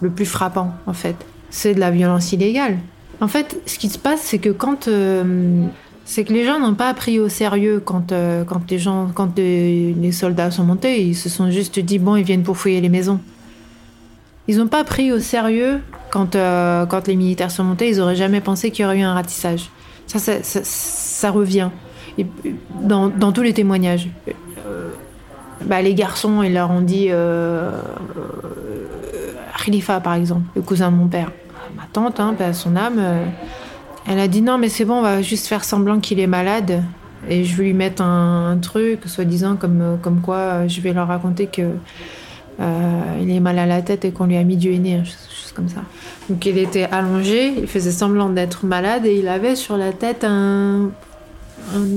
le 0.00 0.10
plus 0.10 0.26
frappant 0.26 0.74
en 0.86 0.92
fait. 0.92 1.16
C'est 1.48 1.74
de 1.74 1.80
la 1.80 1.90
violence 1.90 2.32
illégale. 2.32 2.78
En 3.20 3.28
fait, 3.28 3.60
ce 3.66 3.78
qui 3.78 3.88
se 3.88 3.98
passe, 3.98 4.20
c'est 4.20 4.38
que 4.38 4.48
quand 4.48 4.88
euh, 4.88 5.64
c'est 6.04 6.24
que 6.24 6.32
les 6.32 6.44
gens 6.44 6.58
n'ont 6.58 6.74
pas 6.74 6.92
pris 6.94 7.20
au 7.20 7.28
sérieux 7.28 7.80
quand 7.84 8.12
euh, 8.12 8.44
quand 8.44 8.70
les 8.70 8.78
gens 8.78 9.10
quand 9.14 9.38
soldats 10.12 10.50
sont 10.50 10.64
montés, 10.64 11.02
ils 11.02 11.14
se 11.14 11.28
sont 11.28 11.50
juste 11.50 11.78
dit 11.78 11.98
bon, 11.98 12.16
ils 12.16 12.24
viennent 12.24 12.42
pour 12.42 12.56
fouiller 12.56 12.80
les 12.80 12.88
maisons. 12.88 13.20
Ils 14.48 14.56
n'ont 14.56 14.66
pas 14.66 14.82
pris 14.82 15.12
au 15.12 15.20
sérieux 15.20 15.80
quand 16.10 16.34
euh, 16.34 16.84
quand 16.86 17.06
les 17.06 17.16
militaires 17.16 17.50
sont 17.50 17.64
montés, 17.64 17.88
ils 17.88 18.00
auraient 18.00 18.16
jamais 18.16 18.40
pensé 18.40 18.70
qu'il 18.70 18.82
y 18.82 18.86
aurait 18.86 18.98
eu 18.98 19.02
un 19.02 19.14
ratissage. 19.14 19.70
Ça, 20.08 20.18
ça, 20.42 21.30
revient 21.30 21.70
dans, 22.82 23.08
dans, 23.08 23.32
tous 23.32 23.40
les 23.40 23.54
témoignages. 23.54 24.08
Bah, 25.64 25.80
les 25.80 25.94
garçons, 25.94 26.42
ils 26.42 26.52
leur 26.52 26.70
ont 26.70 26.82
dit 26.82 27.08
Khalifa 29.64 30.00
par 30.00 30.14
exemple, 30.14 30.42
le 30.54 30.60
cousin 30.60 30.90
de 30.90 30.96
mon 30.96 31.06
père 31.06 31.30
ma 31.76 31.84
tante, 31.92 32.20
hein, 32.20 32.34
à 32.40 32.52
son 32.52 32.76
âme, 32.76 32.98
euh, 32.98 33.24
elle 34.06 34.18
a 34.18 34.28
dit 34.28 34.42
non, 34.42 34.58
mais 34.58 34.68
c'est 34.68 34.84
bon, 34.84 34.94
on 34.94 35.02
va 35.02 35.22
juste 35.22 35.46
faire 35.46 35.64
semblant 35.64 36.00
qu'il 36.00 36.20
est 36.20 36.26
malade. 36.26 36.82
Et 37.28 37.44
je 37.44 37.56
vais 37.56 37.64
lui 37.64 37.74
mettre 37.74 38.02
un, 38.02 38.50
un 38.50 38.56
truc, 38.58 39.00
soi-disant, 39.06 39.56
comme, 39.56 39.98
comme 40.02 40.20
quoi 40.20 40.36
euh, 40.36 40.68
je 40.68 40.80
vais 40.80 40.92
leur 40.92 41.08
raconter 41.08 41.46
que 41.46 41.70
euh, 42.60 43.00
il 43.20 43.30
est 43.30 43.40
mal 43.40 43.58
à 43.58 43.66
la 43.66 43.82
tête 43.82 44.04
et 44.04 44.12
qu'on 44.12 44.26
lui 44.26 44.36
a 44.36 44.44
mis 44.44 44.56
du 44.56 44.72
henné, 44.72 45.02
chose 45.04 45.52
comme 45.54 45.68
ça. 45.68 45.82
Donc 46.28 46.44
il 46.46 46.58
était 46.58 46.84
allongé, 46.84 47.54
il 47.58 47.66
faisait 47.66 47.90
semblant 47.90 48.28
d'être 48.28 48.64
malade 48.66 49.06
et 49.06 49.16
il 49.16 49.28
avait 49.28 49.56
sur 49.56 49.76
la 49.76 49.92
tête 49.92 50.24
un, 50.24 50.90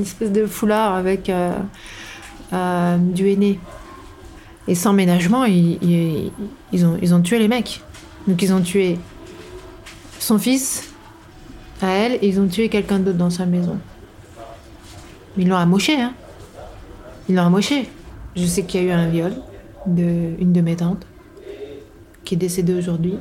espèce 0.01 0.31
de 0.31 0.45
foulard 0.45 0.95
avec 0.95 1.29
euh, 1.29 1.51
euh, 2.53 2.97
du 2.97 3.29
henné. 3.29 3.59
Et 4.67 4.75
sans 4.75 4.93
ménagement, 4.93 5.43
ils, 5.43 5.77
ils, 5.83 6.31
ils, 6.71 6.85
ont, 6.85 6.97
ils 7.01 7.13
ont 7.13 7.21
tué 7.21 7.37
les 7.37 7.47
mecs. 7.47 7.81
Donc 8.27 8.41
ils 8.41 8.53
ont 8.53 8.61
tué 8.61 8.97
son 10.25 10.39
fils 10.39 10.89
à 11.81 11.87
elle 11.87 12.13
et 12.13 12.27
ils 12.27 12.39
ont 12.39 12.47
tué 12.47 12.67
quelqu'un 12.67 12.99
d'autre 12.99 13.17
dans 13.17 13.29
sa 13.29 13.45
maison. 13.45 13.77
Mais 15.37 15.43
ils 15.43 15.49
l'ont 15.49 15.55
amoché, 15.55 16.01
hein. 16.01 16.13
Ils 17.29 17.35
l'ont 17.35 17.43
amoché. 17.43 17.87
Je 18.35 18.45
sais 18.45 18.63
qu'il 18.63 18.81
y 18.81 18.85
a 18.85 18.87
eu 18.87 18.91
un 18.91 19.07
viol 19.07 19.33
de 19.85 20.31
une 20.39 20.51
de 20.51 20.61
mes 20.61 20.75
tantes 20.75 21.05
qui 22.23 22.33
est 22.33 22.37
décédée 22.37 22.73
aujourd'hui. 22.73 23.15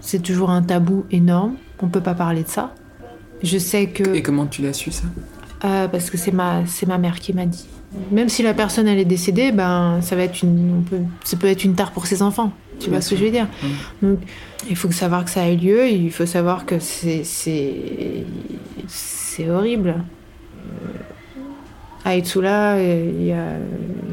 C'est 0.00 0.20
toujours 0.20 0.50
un 0.50 0.62
tabou 0.62 1.04
énorme. 1.12 1.54
On 1.80 1.88
peut 1.88 2.00
pas 2.00 2.14
parler 2.14 2.42
de 2.42 2.48
ça. 2.48 2.74
Je 3.42 3.58
sais 3.58 3.86
que. 3.86 4.14
Et 4.14 4.22
comment 4.22 4.46
tu 4.46 4.62
l'as 4.62 4.72
su 4.72 4.90
ça? 4.90 5.04
Euh, 5.64 5.86
Parce 5.86 6.10
que 6.10 6.16
c'est 6.16 6.32
ma 6.32 6.66
c'est 6.66 6.86
ma 6.86 6.98
mère 6.98 7.20
qui 7.20 7.32
m'a 7.32 7.46
dit. 7.46 7.66
Même 8.10 8.28
si 8.28 8.42
la 8.42 8.54
personne 8.54 8.88
elle 8.88 8.98
est 8.98 9.04
décédée, 9.04 9.52
ben 9.52 10.00
ça 10.00 10.16
va 10.16 10.22
être 10.22 10.42
une 10.42 10.78
on 10.78 10.82
peut, 10.82 11.02
ça 11.22 11.36
peut 11.36 11.46
être 11.46 11.62
une 11.62 11.74
tare 11.74 11.92
pour 11.92 12.06
ses 12.06 12.22
enfants. 12.22 12.52
Tu 12.82 12.90
vois 12.90 13.00
ce 13.00 13.10
que 13.10 13.16
je 13.16 13.24
veux 13.24 13.30
dire 13.30 13.46
mmh. 13.62 14.06
Donc, 14.06 14.18
il 14.68 14.76
faut 14.76 14.90
savoir 14.90 15.24
que 15.24 15.30
ça 15.30 15.42
a 15.42 15.48
eu 15.48 15.56
lieu, 15.56 15.88
il 15.88 16.10
faut 16.10 16.26
savoir 16.26 16.66
que 16.66 16.78
c'est 16.78 17.22
c'est 17.24 18.24
horrible. 19.50 19.96
À 22.04 22.16
Itsula, 22.16 22.82
il 22.82 23.24
y, 23.24 23.32
a, 23.32 23.44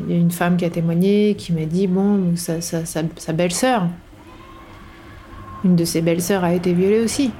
il 0.08 0.14
y, 0.14 0.16
a, 0.16 0.20
une 0.20 0.30
femme 0.30 0.58
qui 0.58 0.66
a 0.66 0.70
témoigné, 0.70 1.34
qui 1.36 1.54
m'a 1.54 1.66
dit 1.66 1.88
bon, 1.88 2.36
sa, 2.36 2.62
sa, 2.62 2.86
sa, 2.86 3.02
sa 3.18 3.34
belle-sœur, 3.34 3.88
une 5.66 5.76
de 5.76 5.86
ses 5.86 6.02
belles-sœurs 6.02 6.44
a 6.44 6.54
été 6.54 6.74
violée 6.74 7.02
aussi, 7.02 7.32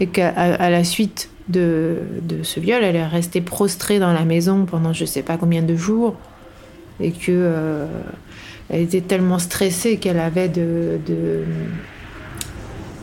et 0.00 0.08
qu'à 0.08 0.70
la 0.70 0.82
suite 0.82 1.30
de, 1.48 1.98
de, 2.22 2.42
ce 2.42 2.58
viol, 2.58 2.82
elle 2.82 2.96
est 2.96 3.06
restée 3.06 3.40
prostrée 3.40 4.00
dans 4.00 4.12
la 4.12 4.24
maison 4.24 4.64
pendant 4.64 4.92
je 4.92 5.04
sais 5.04 5.22
pas 5.22 5.36
combien 5.36 5.62
de 5.62 5.76
jours, 5.76 6.16
et 7.00 7.12
que 7.12 7.30
euh, 7.30 7.86
elle 8.68 8.82
était 8.82 9.00
tellement 9.00 9.38
stressée 9.38 9.96
qu'elle 9.98 10.18
avait 10.18 10.48
de, 10.48 10.98
de, 11.06 11.44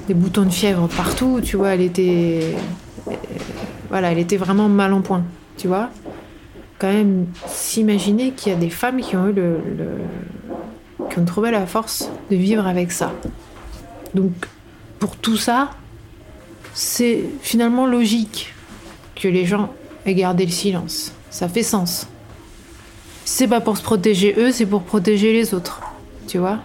des 0.08 0.14
boutons 0.14 0.44
de 0.44 0.50
fièvre 0.50 0.88
partout, 0.88 1.40
tu 1.44 1.58
vois, 1.58 1.70
elle 1.76 1.82
était 1.82 2.56
vraiment 4.38 4.70
mal 4.70 4.94
en 4.94 5.02
point, 5.02 5.24
tu 5.58 5.68
vois. 5.68 5.90
Quand 6.80 6.92
même 6.92 7.28
s'imaginer 7.48 8.32
qu'il 8.32 8.52
y 8.52 8.56
a 8.56 8.58
des 8.58 8.70
femmes 8.70 9.02
qui 9.02 9.16
qui 11.10 11.18
ont 11.18 11.26
trouvé 11.26 11.52
la 11.52 11.66
force 11.66 12.10
de 12.30 12.36
vivre 12.36 12.66
avec 12.68 12.92
ça. 12.92 13.12
Donc 14.14 14.32
pour 15.00 15.16
tout 15.16 15.38
ça, 15.38 15.72
c'est 16.74 17.24
finalement 17.42 17.86
logique 17.86 18.54
que 19.16 19.28
les 19.28 19.46
gens 19.46 19.74
aient 20.06 20.14
gardé 20.14 20.46
le 20.46 20.52
silence. 20.52 21.14
Ça 21.30 21.48
fait 21.48 21.64
sens 21.64 22.08
c'est 23.32 23.48
pas 23.48 23.62
pour 23.62 23.78
se 23.78 23.84
protéger 23.84 24.34
eux, 24.40 24.52
c'est 24.52 24.66
pour 24.66 24.82
protéger 24.82 25.32
les 25.34 25.54
autres. 25.54 25.82
Tu 26.28 26.40
vois 26.40 26.58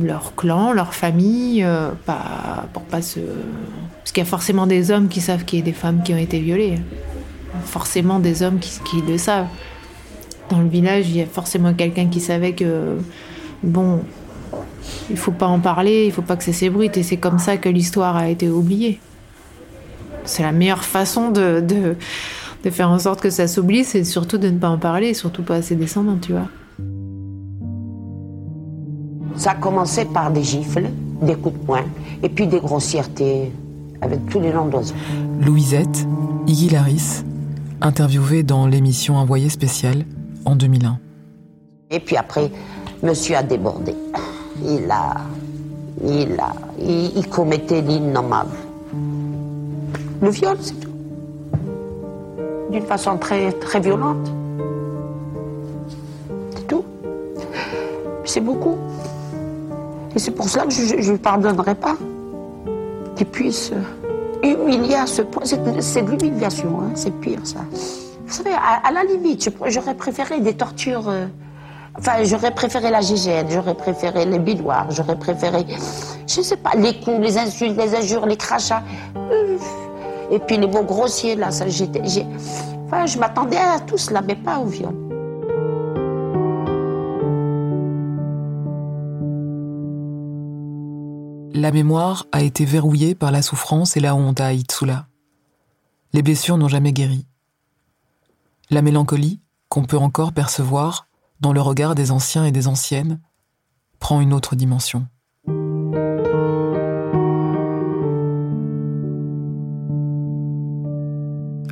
Leur 0.00 0.36
clan, 0.36 0.72
leur 0.72 0.94
famille, 0.94 1.64
euh, 1.64 1.90
pas, 2.06 2.66
pour 2.72 2.82
pas 2.82 3.02
se. 3.02 3.18
Parce 3.98 4.12
qu'il 4.12 4.22
y 4.22 4.26
a 4.26 4.28
forcément 4.30 4.68
des 4.68 4.92
hommes 4.92 5.08
qui 5.08 5.20
savent 5.20 5.44
qu'il 5.44 5.58
y 5.58 5.62
a 5.62 5.64
des 5.64 5.72
femmes 5.72 6.02
qui 6.04 6.14
ont 6.14 6.18
été 6.18 6.38
violées. 6.38 6.78
forcément 7.64 8.20
des 8.20 8.44
hommes 8.44 8.60
qui, 8.60 9.02
le 9.02 9.18
savent. 9.18 9.48
Dans 10.48 10.60
le 10.60 10.68
village, 10.68 11.08
il 11.08 11.16
y 11.16 11.22
a 11.22 11.26
forcément 11.26 11.74
quelqu'un 11.74 12.06
qui 12.06 12.20
savait 12.20 12.52
que, 12.52 12.96
bon, 13.64 14.00
il 15.10 15.16
faut 15.16 15.32
pas 15.32 15.48
en 15.48 15.58
parler, 15.58 16.06
il 16.06 16.12
faut 16.12 16.22
pas 16.22 16.36
que 16.36 16.44
ça 16.44 16.52
s'ébruite, 16.52 16.96
et 16.98 17.02
c'est 17.02 17.16
comme 17.16 17.40
ça 17.40 17.56
que 17.56 17.68
l'histoire 17.68 18.16
a 18.16 18.28
été 18.28 18.48
oubliée. 18.48 19.00
C'est 20.24 20.44
la 20.44 20.52
meilleure 20.52 20.84
façon 20.84 21.30
de, 21.30 21.96
de 22.64 22.70
faire 22.70 22.90
en 22.90 22.98
sorte 22.98 23.20
que 23.20 23.30
ça 23.30 23.46
s'oublie, 23.46 23.84
c'est 23.84 24.04
surtout 24.04 24.38
de 24.38 24.48
ne 24.48 24.58
pas 24.58 24.70
en 24.70 24.78
parler, 24.78 25.08
et 25.08 25.14
surtout 25.14 25.42
pas 25.42 25.56
à 25.56 25.62
ses 25.62 25.76
descendants, 25.76 26.16
tu 26.20 26.32
vois. 26.32 26.48
Ça 29.36 29.50
a 29.50 29.54
commencé 29.54 30.04
par 30.06 30.30
des 30.30 30.42
gifles, 30.42 30.86
des 31.20 31.34
coups 31.34 31.58
de 31.58 31.64
poing, 31.64 31.84
et 32.22 32.28
puis 32.28 32.46
des 32.46 32.60
grossièretés 32.60 33.52
avec 34.00 34.26
tous 34.26 34.40
les 34.40 34.52
noms 34.52 34.66
d'oiseaux. 34.66 34.94
Louisette, 35.40 36.06
Iggy 36.46 36.70
Laris, 36.70 37.24
interviewée 37.80 38.42
dans 38.42 38.66
l'émission 38.66 39.16
Envoyé 39.16 39.48
spécial 39.50 40.04
en 40.44 40.56
2001. 40.56 40.98
Et 41.90 42.00
puis 42.00 42.16
après, 42.16 42.50
monsieur 43.02 43.36
a 43.36 43.42
débordé. 43.42 43.94
Il 44.64 44.90
a. 44.90 45.16
Il 46.02 46.38
a. 46.38 46.52
Il, 46.80 47.12
il 47.16 47.28
commettait 47.28 47.82
l'innommable. 47.82 48.56
Le 50.22 50.30
viol, 50.30 50.56
c'est 50.60 50.80
tout. 50.80 50.83
D'une 52.74 52.86
façon 52.86 53.16
très, 53.18 53.52
très 53.52 53.78
violente. 53.78 54.32
C'est 56.56 56.66
tout. 56.66 56.84
C'est 58.24 58.40
beaucoup. 58.40 58.76
Et 60.12 60.18
c'est 60.18 60.32
pour 60.32 60.48
cela 60.48 60.64
que 60.64 60.72
je 60.72 61.12
ne 61.12 61.16
pardonnerai 61.16 61.76
pas 61.76 61.94
qu'il 63.14 63.26
puisse 63.26 63.70
humilier 64.42 64.96
à 64.96 65.06
ce 65.06 65.22
point. 65.22 65.44
C'est 65.44 66.02
de 66.02 66.10
l'humiliation, 66.10 66.80
hein, 66.80 66.90
c'est 66.96 67.12
pire 67.20 67.38
ça. 67.44 67.60
Vous 68.26 68.32
savez, 68.32 68.50
à, 68.50 68.90
la 68.90 69.04
limite, 69.04 69.48
j'aurais 69.68 69.94
préféré 69.94 70.40
des 70.40 70.54
tortures. 70.54 71.08
euh, 71.08 71.26
Enfin, 71.96 72.24
j'aurais 72.24 72.50
préféré 72.50 72.90
la 72.90 73.02
gigène, 73.02 73.46
j'aurais 73.50 73.76
préféré 73.76 74.24
les 74.24 74.40
bidoirs, 74.40 74.90
j'aurais 74.90 75.16
préféré, 75.16 75.64
je 76.26 76.40
sais 76.40 76.56
pas, 76.56 76.72
les 76.76 76.98
coups, 76.98 77.20
les 77.20 77.38
insultes, 77.38 77.76
les 77.76 77.94
injures, 77.94 78.26
les 78.26 78.36
crachats. 78.36 78.82
Euh, 79.16 79.56
Et 80.30 80.38
puis 80.38 80.56
les 80.56 80.66
mots 80.66 80.84
grossiers, 80.84 81.36
là, 81.36 81.50
je 81.50 83.18
m'attendais 83.18 83.56
à 83.56 83.80
tout 83.80 83.98
cela, 83.98 84.20
mais 84.22 84.36
pas 84.36 84.58
au 84.58 84.66
viol. 84.66 84.94
La 91.56 91.70
mémoire 91.70 92.26
a 92.32 92.42
été 92.42 92.64
verrouillée 92.64 93.14
par 93.14 93.30
la 93.30 93.40
souffrance 93.40 93.96
et 93.96 94.00
la 94.00 94.14
honte 94.14 94.40
à 94.40 94.46
Aïtsula. 94.46 95.06
Les 96.12 96.22
blessures 96.22 96.58
n'ont 96.58 96.68
jamais 96.68 96.92
guéri. 96.92 97.26
La 98.70 98.82
mélancolie, 98.82 99.40
qu'on 99.68 99.84
peut 99.84 99.98
encore 99.98 100.32
percevoir 100.32 101.06
dans 101.40 101.52
le 101.52 101.60
regard 101.60 101.94
des 101.94 102.10
anciens 102.10 102.44
et 102.44 102.52
des 102.52 102.66
anciennes, 102.66 103.20
prend 103.98 104.20
une 104.20 104.32
autre 104.32 104.56
dimension. 104.56 105.06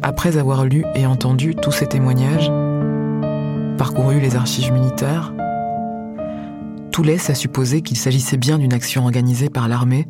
Après 0.05 0.37
avoir 0.37 0.65
lu 0.65 0.85
et 0.95 1.07
entendu 1.07 1.55
tous 1.55 1.71
ces 1.71 1.87
témoignages, 1.87 2.51
parcouru 3.79 4.19
les 4.19 4.35
archives 4.35 4.73
militaires, 4.73 5.33
tout 6.91 7.05
laisse 7.05 7.31
à 7.31 7.35
supposer 7.35 7.83
qu'il 7.83 7.97
s'agissait 7.97 8.37
bien 8.37 8.59
d'une 8.59 8.73
action 8.73 9.05
organisée 9.05 9.49
par 9.49 9.69
l'armée 9.69 10.09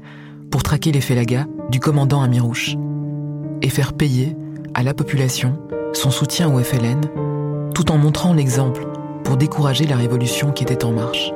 pour 0.51 0.63
traquer 0.63 0.93
les 0.93 1.03
félagas 1.03 1.45
du 1.71 1.79
commandant 1.79 2.23
Amirouche 2.23 2.77
et 3.61 3.69
faire 3.69 3.93
payer 3.93 4.35
à 4.75 4.83
la 4.83 4.95
population 4.95 5.59
son 5.93 6.11
soutien 6.11 6.53
au 6.53 6.59
FLN 6.59 7.01
tout 7.75 7.93
en 7.93 7.99
montrant 7.99 8.33
l'exemple 8.33 8.87
pour 9.25 9.37
décourager 9.37 9.87
la 9.87 9.97
révolution 9.97 10.53
qui 10.53 10.65
était 10.65 10.85
en 10.85 10.93
marche. 10.93 11.33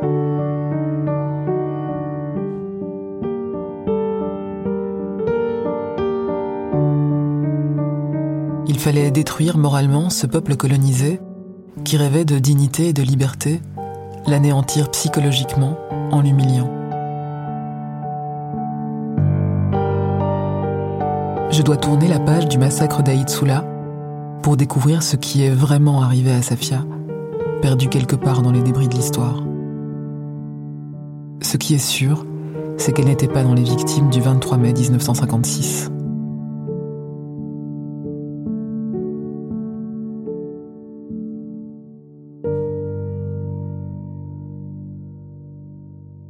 Fallait 8.86 9.10
détruire 9.10 9.58
moralement 9.58 10.10
ce 10.10 10.28
peuple 10.28 10.54
colonisé 10.54 11.18
qui 11.82 11.96
rêvait 11.96 12.24
de 12.24 12.38
dignité 12.38 12.90
et 12.90 12.92
de 12.92 13.02
liberté, 13.02 13.60
l'anéantir 14.28 14.92
psychologiquement 14.92 15.76
en 16.12 16.20
l'humiliant. 16.20 16.70
Je 21.50 21.62
dois 21.62 21.76
tourner 21.76 22.06
la 22.06 22.20
page 22.20 22.46
du 22.46 22.58
massacre 22.58 23.02
d'Aïtsula 23.02 23.64
pour 24.44 24.56
découvrir 24.56 25.02
ce 25.02 25.16
qui 25.16 25.42
est 25.42 25.50
vraiment 25.50 26.00
arrivé 26.00 26.30
à 26.30 26.40
Safia, 26.40 26.84
perdu 27.62 27.88
quelque 27.88 28.14
part 28.14 28.40
dans 28.40 28.52
les 28.52 28.62
débris 28.62 28.86
de 28.86 28.94
l'histoire. 28.94 29.42
Ce 31.42 31.56
qui 31.56 31.74
est 31.74 31.78
sûr, 31.78 32.24
c'est 32.76 32.92
qu'elle 32.92 33.06
n'était 33.06 33.26
pas 33.26 33.42
dans 33.42 33.54
les 33.54 33.64
victimes 33.64 34.10
du 34.10 34.20
23 34.20 34.58
mai 34.58 34.72
1956. 34.72 35.90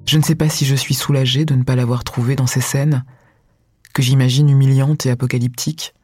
Je 0.06 0.18
ne 0.18 0.22
sais 0.22 0.36
pas 0.36 0.48
si 0.48 0.64
je 0.64 0.76
suis 0.76 0.94
soulagée 0.94 1.44
de 1.44 1.54
ne 1.54 1.64
pas 1.64 1.74
l'avoir 1.74 2.04
trouvée 2.04 2.36
dans 2.36 2.46
ces 2.46 2.60
scènes, 2.60 3.04
que 3.92 4.02
j'imagine 4.02 4.48
humiliantes 4.48 5.04
et 5.06 5.10
apocalyptiques. 5.10 5.94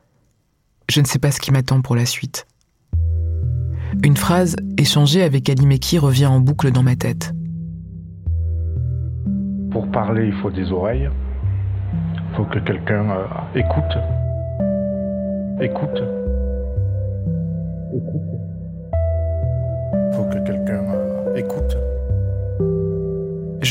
Je 0.91 1.01
ne 1.01 1.07
sais 1.07 1.21
pas 1.21 1.31
ce 1.31 1.41
qui 1.41 1.53
m'attend 1.53 1.83
pour 1.83 1.95
la 1.95 2.05
suite. 2.05 2.47
Une 4.03 4.17
phrase 4.17 4.57
échangée 4.77 5.23
avec 5.23 5.49
Ali 5.49 5.67
Meki 5.67 5.99
revient 5.99 6.27
en 6.27 6.41
boucle 6.41 6.73
dans 6.73 6.83
ma 6.83 6.97
tête. 6.97 7.33
Pour 9.71 9.89
parler, 9.93 10.27
il 10.27 10.35
faut 10.43 10.51
des 10.51 10.73
oreilles. 10.73 11.09
Il 12.31 12.37
faut 12.37 12.45
que 12.45 12.59
quelqu'un 12.59 13.09
euh, 13.09 13.27
écoute. 13.55 13.99
Écoute. 15.61 16.03
Écoute. 17.95 18.23
Il 19.95 20.17
faut 20.17 20.25
que 20.25 20.45
quelqu'un 20.45 20.85
euh, 20.91 21.37
écoute. 21.37 21.77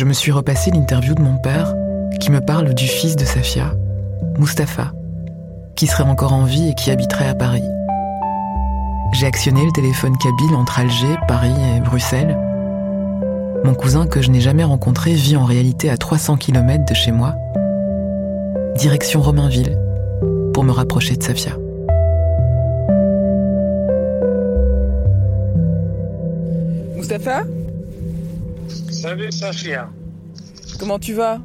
Je 0.02 0.06
me 0.08 0.14
suis 0.14 0.32
repassé 0.32 0.72
l'interview 0.72 1.14
de 1.14 1.22
mon 1.22 1.38
père 1.38 1.76
qui 2.20 2.32
me 2.32 2.42
parle 2.42 2.74
du 2.74 2.88
fils 2.88 3.16
de 3.16 3.24
Safia, 3.24 3.76
Mustapha, 4.40 4.94
qui 5.76 5.86
serait 5.86 6.02
encore 6.02 6.34
en 6.34 6.44
vie 6.44 6.70
et 6.70 6.74
qui 6.74 6.90
habiterait 6.90 7.28
à 7.28 7.36
Paris. 7.36 7.62
J'ai 9.14 9.28
actionné 9.28 9.64
le 9.64 9.72
téléphone 9.72 10.18
kabyle 10.18 10.56
entre 10.56 10.80
Alger, 10.80 11.18
Paris 11.28 11.54
et 11.54 11.82
Bruxelles. 11.82 12.36
Mon 13.64 13.76
cousin 13.76 14.08
que 14.08 14.24
je 14.24 14.32
n'ai 14.32 14.42
jamais 14.42 14.64
rencontré 14.64 15.14
vit 15.14 15.38
en 15.38 15.46
réalité 15.46 15.92
à 15.92 15.98
300 15.98 16.38
km 16.38 16.84
de 16.84 16.96
chez 16.96 17.12
moi. 17.12 17.36
Direction 18.78 19.22
Romainville, 19.22 19.78
pour 20.56 20.64
me 20.64 20.72
rapprocher 20.72 21.16
de 21.16 21.22
Safia. 21.22 21.52
Mustapha? 26.96 27.44
Salut 29.02 29.32
Safia. 29.32 29.90
Comment 30.78 31.00
tu 31.00 31.16
vas? 31.16 31.40